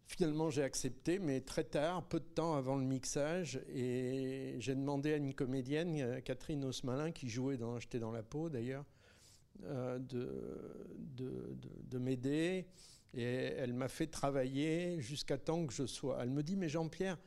Finalement, 0.08 0.50
j'ai 0.50 0.64
accepté, 0.64 1.20
mais 1.20 1.42
très 1.42 1.66
tard, 1.66 2.08
peu 2.08 2.20
de 2.20 2.26
temps 2.26 2.56
avant 2.56 2.78
le 2.78 2.86
mixage, 2.86 3.60
et 3.68 4.56
j'ai 4.60 4.74
demandé 4.74 5.14
à 5.14 5.18
une 5.18 5.34
comédienne, 5.34 6.00
euh, 6.00 6.22
Catherine 6.22 6.64
Osmalin, 6.64 7.12
qui 7.12 7.28
jouait 7.28 7.58
dans 7.58 7.78
J'étais 7.78 8.00
dans 8.00 8.12
la 8.12 8.24
peau 8.24 8.50
d'ailleurs, 8.50 8.86
euh, 9.66 10.00
de, 10.00 11.58
de, 11.90 11.98
m'aider. 11.98 12.68
Et 13.14 13.24
elle 13.24 13.74
m'a 13.74 13.88
fait 13.88 14.08
travailler 14.08 15.02
jusqu'à 15.02 15.38
temps 15.38 15.66
que 15.66 15.74
je 15.74 15.86
sois. 15.86 16.20
Elle 16.22 16.30
me 16.30 16.44
dit 16.44 16.56
Mais 16.56 16.70
Jean-Pierre, 16.70 17.18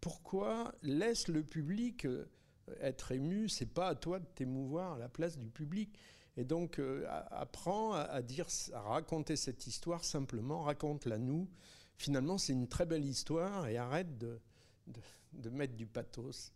pourquoi 0.00 0.74
laisse 0.82 1.28
le 1.28 1.42
public 1.42 2.04
euh, 2.04 2.26
être 2.80 3.12
ému? 3.12 3.48
C'est 3.48 3.72
pas 3.72 3.88
à 3.88 3.94
toi 3.94 4.18
de 4.18 4.26
t'émouvoir 4.34 4.94
à 4.94 4.98
la 4.98 5.08
place 5.08 5.38
du 5.38 5.48
public. 5.48 5.98
Et 6.36 6.44
donc, 6.44 6.80
apprends 7.32 7.94
à, 7.94 8.22
dire, 8.22 8.46
raconter 8.72 9.34
cette 9.34 9.66
histoire 9.66 10.04
simplement, 10.04 10.62
raconte-la 10.62 11.18
nous 11.18 11.48
finalement, 11.98 12.38
c'est 12.38 12.52
une 12.52 12.68
très 12.68 12.86
belle 12.86 13.04
histoire 13.04 13.66
et 13.66 13.76
arrête 13.76 14.16
de, 14.16 14.40
de, 15.32 15.50
mettre 15.50 15.74
du 15.74 15.86
pathos. 15.86 16.52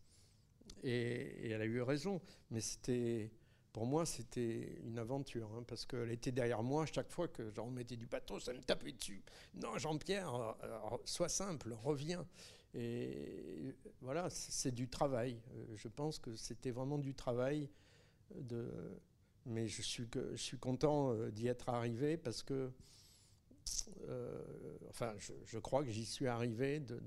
Et, 0.82 1.50
elle 1.50 1.60
a 1.60 1.66
eu 1.66 1.82
raison. 1.82 2.22
Mais 2.50 2.60
c'était, 2.60 3.30
pour 3.72 3.86
moi, 3.86 4.04
c'était 4.04 4.78
une 4.84 4.98
aventure, 4.98 5.50
hein, 5.54 5.64
parce 5.66 5.86
qu'elle 5.86 6.10
était 6.10 6.32
derrière 6.32 6.62
moi 6.62 6.84
chaque 6.84 7.10
fois 7.10 7.28
que 7.28 7.50
j'en 7.50 7.70
mettais 7.70 7.96
du 7.96 8.06
pathos, 8.06 8.46
elle 8.48 8.58
me 8.58 8.62
tapait 8.62 8.92
dessus. 8.92 9.22
Non, 9.54 9.78
Jean-Pierre, 9.78 10.56
euh, 10.62 10.78
sois 11.06 11.30
simple, 11.30 11.74
reviens. 11.82 12.26
Et 12.74 13.74
voilà, 14.02 14.28
c'est 14.30 14.72
du 14.72 14.88
travail. 14.88 15.40
Euh, 15.54 15.76
je 15.76 15.88
pense 15.88 16.18
que 16.18 16.36
c'était 16.36 16.70
vraiment 16.70 16.98
du 16.98 17.14
travail. 17.14 17.70
De, 18.34 18.70
mais 19.46 19.68
je 19.68 19.82
suis, 19.82 20.06
je 20.14 20.36
suis 20.36 20.58
content 20.58 21.12
euh, 21.12 21.30
d'y 21.30 21.48
être 21.48 21.68
arrivé 21.68 22.16
parce 22.16 22.42
que 22.42 22.70
enfin, 24.90 25.14
je, 25.18 25.58
crois 25.58 25.82
que 25.82 25.90
j'y 25.90 26.04
suis 26.04 26.26
arrivé 26.26 26.80
de 26.80 27.00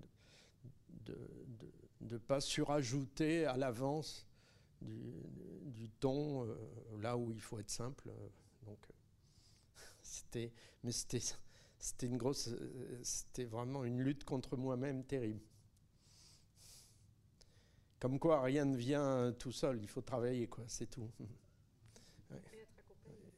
ne 2.01 2.17
pas 2.17 2.41
surajouter 2.41 3.45
à 3.45 3.55
l'avance 3.55 4.25
du, 4.81 5.89
ton 5.99 6.45
euh, 6.45 6.55
là 7.01 7.17
où 7.17 7.31
il 7.31 7.41
faut 7.41 7.59
être 7.59 7.69
simple. 7.69 8.11
Donc, 8.63 8.79
c'était, 10.01 10.51
mais 10.83 10.91
c'était, 10.91 11.21
c'était 11.79 12.07
une 12.07 12.17
grosse, 12.17 12.49
c'était 13.03 13.45
vraiment 13.45 13.83
une 13.83 14.01
lutte 14.01 14.23
contre 14.23 14.57
moi-même 14.57 15.03
terrible. 15.03 15.41
Comme 17.99 18.19
quoi, 18.19 18.41
rien 18.41 18.65
ne 18.65 18.77
vient 18.77 19.33
tout 19.39 19.51
seul, 19.51 19.81
il 19.81 19.87
faut 19.87 20.01
travailler, 20.01 20.47
quoi, 20.47 20.63
c'est 20.67 20.89
tout. 20.89 21.09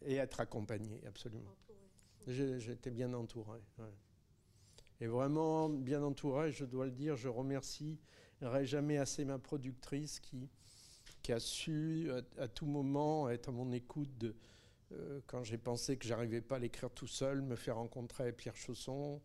Et 0.02 0.16
être 0.16 0.40
accompagné, 0.40 1.02
absolument. 1.06 1.56
J'étais 2.28 2.92
bien 2.92 3.14
entouré. 3.14 3.60
Et 5.00 5.08
vraiment 5.08 5.70
bien 5.70 6.02
entouré, 6.02 6.52
je 6.52 6.66
dois 6.66 6.86
le 6.86 6.92
dire, 6.92 7.16
je 7.16 7.30
remercierai 7.30 7.98
jamais 8.64 8.98
assez 8.98 9.26
ma 9.26 9.38
productrice 9.38 10.20
qui, 10.20 10.50
qui 11.28 11.34
a 11.34 11.42
su 11.42 12.10
à, 12.38 12.48
tout 12.48 12.66
moment 12.66 13.30
être 13.30 13.50
à 13.50 13.52
mon 13.52 13.74
écoute 13.74 14.24
euh, 14.94 15.20
quand 15.28 15.44
j'ai 15.44 15.58
pensé 15.58 15.98
que 15.98 16.08
j'arrivais 16.08 16.40
pas 16.40 16.56
à 16.56 16.60
l'écrire 16.60 16.90
tout 16.90 17.06
seul, 17.06 17.42
me 17.42 17.58
faire 17.58 17.76
rencontrer 17.76 18.32
Pierre 18.32 18.56
Chausson, 18.56 19.22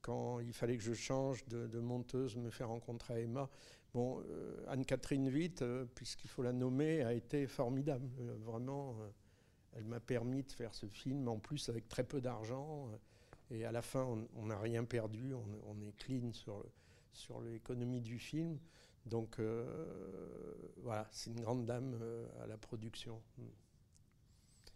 quand 0.00 0.40
il 0.40 0.54
fallait 0.54 0.78
que 0.78 0.82
je 0.82 0.94
change 0.94 1.44
de, 1.48 1.78
monteuse, 1.78 2.36
me 2.36 2.48
faire 2.48 2.68
rencontrer 2.68 3.24
Emma. 3.24 3.50
Bon, 3.92 4.22
euh, 4.30 4.64
Anne-Catherine 4.66 5.28
Witt, 5.28 5.60
euh, 5.60 5.84
puisqu'il 5.94 6.28
faut 6.28 6.42
la 6.42 6.54
nommer, 6.54 7.02
a 7.02 7.12
été 7.12 7.46
formidable. 7.46 8.08
vraiment, 8.38 8.96
elle 9.74 9.84
m'a 9.84 10.00
permis 10.00 10.44
de 10.44 10.52
faire 10.52 10.74
ce 10.74 10.86
film, 10.86 11.28
en 11.28 11.38
plus 11.38 11.68
avec 11.68 11.86
très 11.86 12.04
peu 12.04 12.22
d'argent. 12.22 12.88
et 13.50 13.66
à 13.66 13.72
la 13.72 13.82
fin, 13.82 14.26
on 14.36 14.46
n'a 14.46 14.58
rien 14.58 14.84
perdu, 14.84 15.34
on, 15.66 15.82
est 15.82 15.92
clean 15.98 16.32
sur, 16.32 16.64
sur 17.12 17.42
l'économie 17.42 18.00
du 18.00 18.18
film. 18.18 18.58
Donc 19.06 19.40
voilà, 20.78 21.08
c'est 21.10 21.30
une 21.30 21.40
grande 21.40 21.66
dame 21.66 21.98
à 22.42 22.46
la 22.46 22.56
production 22.56 23.20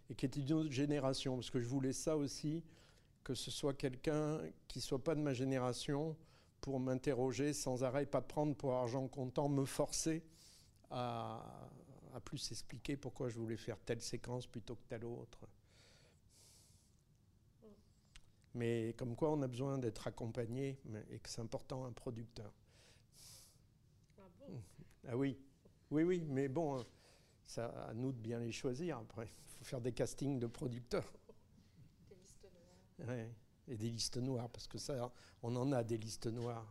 et 0.09 0.14
qui 0.14 0.27
est 0.27 0.37
une 0.37 0.53
autre 0.53 0.70
génération, 0.70 1.35
parce 1.37 1.51
que 1.51 1.61
je 1.61 1.66
voulais 1.66 1.93
ça 1.93 2.16
aussi, 2.16 2.62
que 3.24 3.35
ce 3.35 3.51
soit 3.51 3.74
quelqu'un 3.74 4.41
qui 4.68 4.81
soit 4.81 5.03
pas 5.03 5.14
de 5.14 5.20
ma 5.20 5.33
génération 5.33 6.16
pour 6.61 6.79
m'interroger 6.81 7.53
sans 7.53 7.83
arrêt, 7.83 8.07
pas 8.07 8.20
prendre 8.20 8.55
pour 8.55 8.74
argent 8.74 9.09
comptant, 9.09 9.49
me 9.49 9.64
forcer 9.64 10.22
à, 10.91 11.68
à 12.14 12.20
plus 12.20 12.51
expliquer 12.53 12.97
pourquoi 12.97 13.29
je 13.29 13.39
voulais 13.39 13.57
faire 13.57 13.79
telle 13.81 14.01
séquence 14.01 14.47
plutôt 14.47 14.77
que 14.77 14.85
telle 14.89 15.05
autre. 15.05 15.41
Mais 18.55 18.95
comme 18.97 19.16
quoi 19.16 19.33
on 19.33 19.43
a 19.43 19.49
besoin 19.49 19.77
d'être 19.77 20.07
accompagné 20.07 20.79
et 21.11 21.18
que 21.18 21.29
c'est 21.29 21.43
important 21.43 21.85
un 21.85 21.93
producteur. 21.93 22.53
Ah, 25.09 25.16
oui, 25.16 25.38
oui, 25.90 26.03
oui, 26.03 26.24
mais 26.28 26.49
bon, 26.49 26.84
c'est 27.47 27.61
à 27.61 27.92
nous 27.94 28.12
de 28.12 28.18
bien 28.18 28.40
les 28.40 28.53
choisir 28.53 28.99
après 28.99 29.28
faire 29.62 29.80
des 29.80 29.92
castings 29.92 30.38
de 30.38 30.47
producteurs. 30.47 31.12
Des 32.09 32.16
listes 32.16 32.47
noires. 32.99 33.26
et 33.68 33.76
des 33.76 33.90
listes 33.90 34.16
noires, 34.16 34.49
parce 34.51 34.66
que 34.66 34.78
ça, 34.78 35.12
on 35.42 35.55
en 35.57 35.72
a 35.72 35.82
des 35.82 35.99
listes 35.99 36.26
noires. 36.26 36.68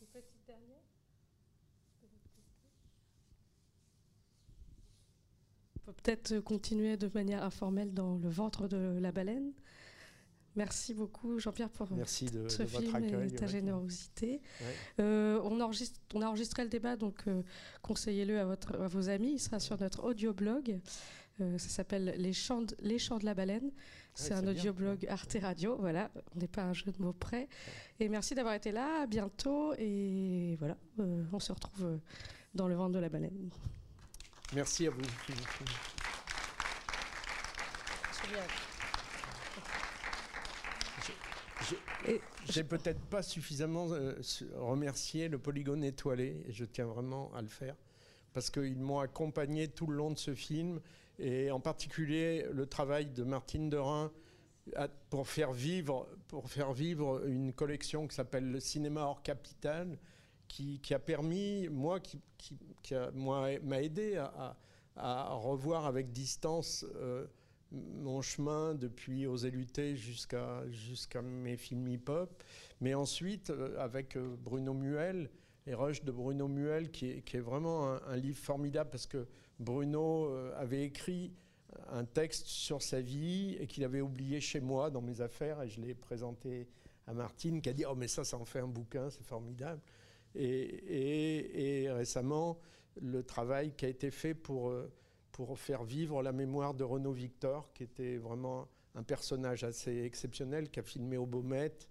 Une 0.00 0.06
petite 0.08 0.46
dernière? 0.46 0.80
On 5.76 5.80
peut 5.80 5.92
peut-être 5.92 6.40
continuer 6.40 6.96
de 6.96 7.10
manière 7.12 7.42
informelle 7.42 7.92
dans 7.92 8.16
le 8.16 8.28
ventre 8.28 8.68
de 8.68 8.98
la 8.98 9.12
baleine. 9.12 9.52
Merci 10.56 10.94
beaucoup 10.94 11.38
Jean-Pierre 11.38 11.68
pour 11.68 11.90
Merci 11.92 12.26
de, 12.26 12.48
ce 12.48 12.64
film 12.64 12.84
votre 12.84 12.94
accueil, 12.96 13.28
et 13.28 13.34
ta 13.34 13.46
générosité. 13.46 14.40
Euh, 15.00 15.40
on, 15.42 15.60
enregistre, 15.60 16.00
on 16.14 16.22
a 16.22 16.26
enregistré 16.26 16.62
le 16.62 16.68
débat, 16.68 16.96
donc 16.96 17.24
euh, 17.26 17.42
conseillez-le 17.82 18.38
à, 18.38 18.44
votre, 18.44 18.80
à 18.80 18.86
vos 18.86 19.08
amis. 19.08 19.32
Il 19.32 19.40
sera 19.40 19.58
sur 19.58 19.80
notre 19.80 20.04
audio-blog. 20.04 20.78
Euh, 21.40 21.58
ça 21.58 21.68
s'appelle 21.68 22.14
Les 22.18 22.32
chants 22.32 22.62
de, 22.62 22.76
Les 22.80 23.00
chants 23.00 23.18
de 23.18 23.24
la 23.24 23.34
baleine. 23.34 23.72
C'est 24.14 24.32
un 24.32 24.46
audio-blog 24.46 25.04
Arte 25.08 25.36
Radio. 25.42 25.76
Voilà, 25.80 26.08
on 26.36 26.38
n'est 26.38 26.46
pas 26.46 26.62
un 26.62 26.72
jeu 26.72 26.92
de 26.92 27.02
mots 27.02 27.12
près. 27.12 27.48
Et 27.98 28.08
merci 28.08 28.36
d'avoir 28.36 28.54
été 28.54 28.70
là. 28.70 29.02
À 29.02 29.06
bientôt. 29.06 29.74
Et 29.76 30.56
voilà, 30.60 30.76
on 31.32 31.40
se 31.40 31.50
retrouve 31.50 31.98
dans 32.54 32.68
le 32.68 32.76
ventre 32.76 32.92
de 32.92 33.00
la 33.00 33.08
baleine. 33.08 33.50
Merci 34.54 34.86
à 34.86 34.90
vous. 34.90 35.02
J'ai 42.50 42.64
peut-être 42.64 43.00
pas 43.06 43.22
suffisamment 43.22 43.88
euh, 43.92 44.14
remercié 44.56 45.28
le 45.28 45.38
polygone 45.38 45.84
étoilé, 45.84 46.44
et 46.46 46.52
je 46.52 46.64
tiens 46.64 46.86
vraiment 46.86 47.32
à 47.34 47.42
le 47.42 47.48
faire, 47.48 47.76
parce 48.32 48.50
qu'ils 48.50 48.80
m'ont 48.80 49.00
accompagné 49.00 49.68
tout 49.68 49.86
le 49.86 49.96
long 49.96 50.10
de 50.10 50.18
ce 50.18 50.34
film, 50.34 50.80
et 51.18 51.50
en 51.50 51.60
particulier 51.60 52.46
le 52.52 52.66
travail 52.66 53.06
de 53.06 53.22
Martine 53.22 53.70
Derain 53.70 54.10
pour 55.10 55.28
faire 55.28 55.52
vivre, 55.52 56.08
pour 56.28 56.48
faire 56.50 56.72
vivre 56.72 57.26
une 57.26 57.52
collection 57.52 58.08
qui 58.08 58.14
s'appelle 58.14 58.50
le 58.50 58.60
cinéma 58.60 59.02
hors 59.02 59.22
capital, 59.22 59.98
qui, 60.48 60.80
a 60.94 60.98
permis, 60.98 61.68
moi, 61.68 61.98
qui, 62.00 62.20
m'a 63.14 63.82
aidé 63.82 64.16
à, 64.16 65.34
revoir 65.34 65.86
avec 65.86 66.12
distance. 66.12 66.86
Euh, 66.94 67.26
mon 67.74 68.22
chemin 68.22 68.74
depuis 68.74 69.26
Oser 69.26 69.50
lutter 69.50 69.96
jusqu'à 69.96 70.62
jusqu'à 70.70 71.22
mes 71.22 71.56
films 71.56 71.88
hip-hop. 71.88 72.42
Mais 72.80 72.94
ensuite, 72.94 73.50
euh, 73.50 73.78
avec 73.78 74.16
euh, 74.16 74.36
Bruno 74.42 74.74
Muel, 74.74 75.30
et 75.66 75.74
Rush 75.74 76.04
de 76.04 76.12
Bruno 76.12 76.46
Muel, 76.46 76.90
qui 76.90 77.08
est, 77.08 77.22
qui 77.22 77.38
est 77.38 77.40
vraiment 77.40 77.94
un, 78.06 78.16
livre 78.16 78.36
formidable 78.36 78.90
parce 78.90 79.06
que 79.06 79.26
Bruno 79.58 80.26
euh, 80.26 80.52
avait 80.56 80.84
écrit 80.84 81.32
un 81.88 82.04
texte 82.04 82.46
sur 82.46 82.82
sa 82.82 83.00
vie 83.00 83.56
et 83.58 83.66
qu'il 83.66 83.82
avait 83.82 84.02
oublié 84.02 84.40
chez 84.40 84.60
moi 84.60 84.90
dans 84.90 85.00
mes 85.00 85.22
affaires 85.22 85.62
et 85.62 85.68
je 85.68 85.80
l'ai 85.80 85.94
présenté 85.94 86.68
à 87.06 87.14
Martine 87.14 87.62
qui 87.62 87.70
a 87.70 87.72
dit 87.72 87.84
Oh, 87.88 87.94
mais 87.94 88.08
ça, 88.08 88.24
ça 88.24 88.36
en 88.36 88.44
fait 88.44 88.60
un 88.60 88.68
bouquin, 88.68 89.08
c'est 89.08 89.24
formidable. 89.24 89.80
Et, 90.34 91.84
et, 91.84 91.90
récemment, 91.90 92.58
le 93.00 93.22
travail 93.22 93.72
qui 93.74 93.86
a 93.86 93.88
été 93.88 94.10
fait 94.10 94.34
pour 94.34 94.74
pour 95.34 95.58
faire 95.58 95.82
vivre 95.82 96.22
la 96.22 96.30
mémoire 96.30 96.74
de 96.74 96.84
Renaud 96.84 97.12
Victor, 97.12 97.72
qui 97.72 97.82
était 97.82 98.18
vraiment 98.18 98.68
un 98.94 99.02
personnage 99.02 99.64
assez 99.64 100.04
exceptionnel, 100.04 100.70
qui 100.70 100.78
a 100.78 100.84
filmé 100.84 101.16
au 101.16 101.26
Baumette 101.26 101.88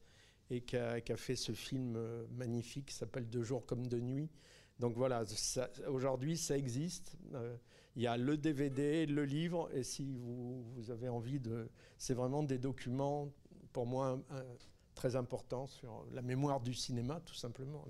et 0.49 0.61
qui 0.61 0.77
a, 0.77 1.01
fait 1.17 1.35
ce 1.35 1.51
film 1.51 1.97
euh, 1.97 2.25
magnifique 2.31 2.85
qui 2.85 2.95
s'appelle 2.95 3.29
Deux 3.29 3.43
jours 3.43 3.65
comme 3.65 3.85
de 3.87 3.99
nuit. 3.99 4.29
Donc 4.79 4.95
voilà, 4.95 5.23
aujourd'hui 5.89 6.37
ça 6.37 6.57
existe. 6.57 7.17
Euh, 7.33 7.57
il 7.97 8.03
y 8.03 8.07
a 8.07 8.15
le 8.15 8.37
DVD, 8.37 9.05
le 9.05 9.25
livre, 9.25 9.69
et 9.73 9.83
si 9.83 10.15
vous, 10.15 10.89
avez 10.89 11.09
envie 11.09 11.41
de... 11.41 11.69
C'est 11.97 12.13
vraiment 12.13 12.43
des 12.43 12.57
documents, 12.57 13.29
pour 13.73 13.85
moi, 13.85 14.19
très 14.95 15.17
importants 15.17 15.67
sur 15.67 16.05
la 16.13 16.21
mémoire 16.21 16.61
du 16.61 16.73
cinéma, 16.73 17.19
tout 17.25 17.35
simplement, 17.35 17.85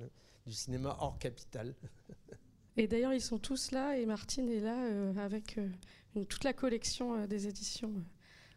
du 0.47 0.53
cinéma 0.53 0.97
hors 0.99 1.19
capital. 1.19 1.75
Et 2.75 2.87
d'ailleurs, 2.87 3.13
ils 3.13 3.21
sont 3.21 3.37
tous 3.37 3.71
là 3.71 3.97
et 3.97 4.05
Martine 4.05 4.49
est 4.49 4.59
là 4.59 4.85
euh, 4.85 5.15
avec 5.17 5.59
euh, 5.59 6.25
toute 6.25 6.43
la 6.43 6.53
collection 6.53 7.15
euh, 7.15 7.27
des 7.27 7.47
éditions 7.47 7.93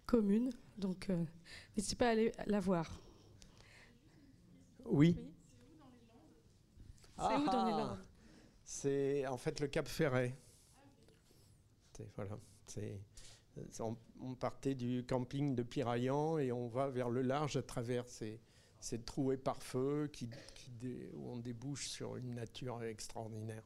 communes. 0.07 0.51
Donc, 0.79 1.11
n'hésitez 1.77 1.97
pas 1.97 2.09
à 2.09 2.11
aller 2.11 2.33
la 2.47 2.61
voir. 2.61 3.01
Oui. 4.85 5.19
C'est 7.19 7.37
où 7.37 7.47
dans 7.47 7.65
les 7.65 7.73
Landes? 7.73 8.05
C'est 8.63 9.27
en 9.27 9.37
fait 9.37 9.61
le 9.61 9.69
Cap 9.69 9.89
Ferret. 9.89 10.37
Voilà. 12.15 12.39
On, 13.81 13.97
on, 14.21 14.35
partait 14.35 14.75
du 14.75 15.05
camping 15.07 15.55
de 15.55 15.63
Piraillan 15.63 16.39
et 16.39 16.53
on 16.53 16.69
va 16.69 16.89
vers 16.91 17.09
le 17.09 17.23
large 17.23 17.57
à 17.57 17.63
travers 17.63 18.07
ces, 18.07 18.39
ces 18.87 19.01
trous 19.01 19.37
par 19.37 19.63
feu 19.65 20.09
qui, 20.13 20.31
qui 20.55 20.71
où 21.15 21.33
on 21.33 21.37
débouche 21.39 21.89
sur 21.89 22.17
une 22.17 22.35
nature 22.35 22.85
extraordinaire. 22.85 23.65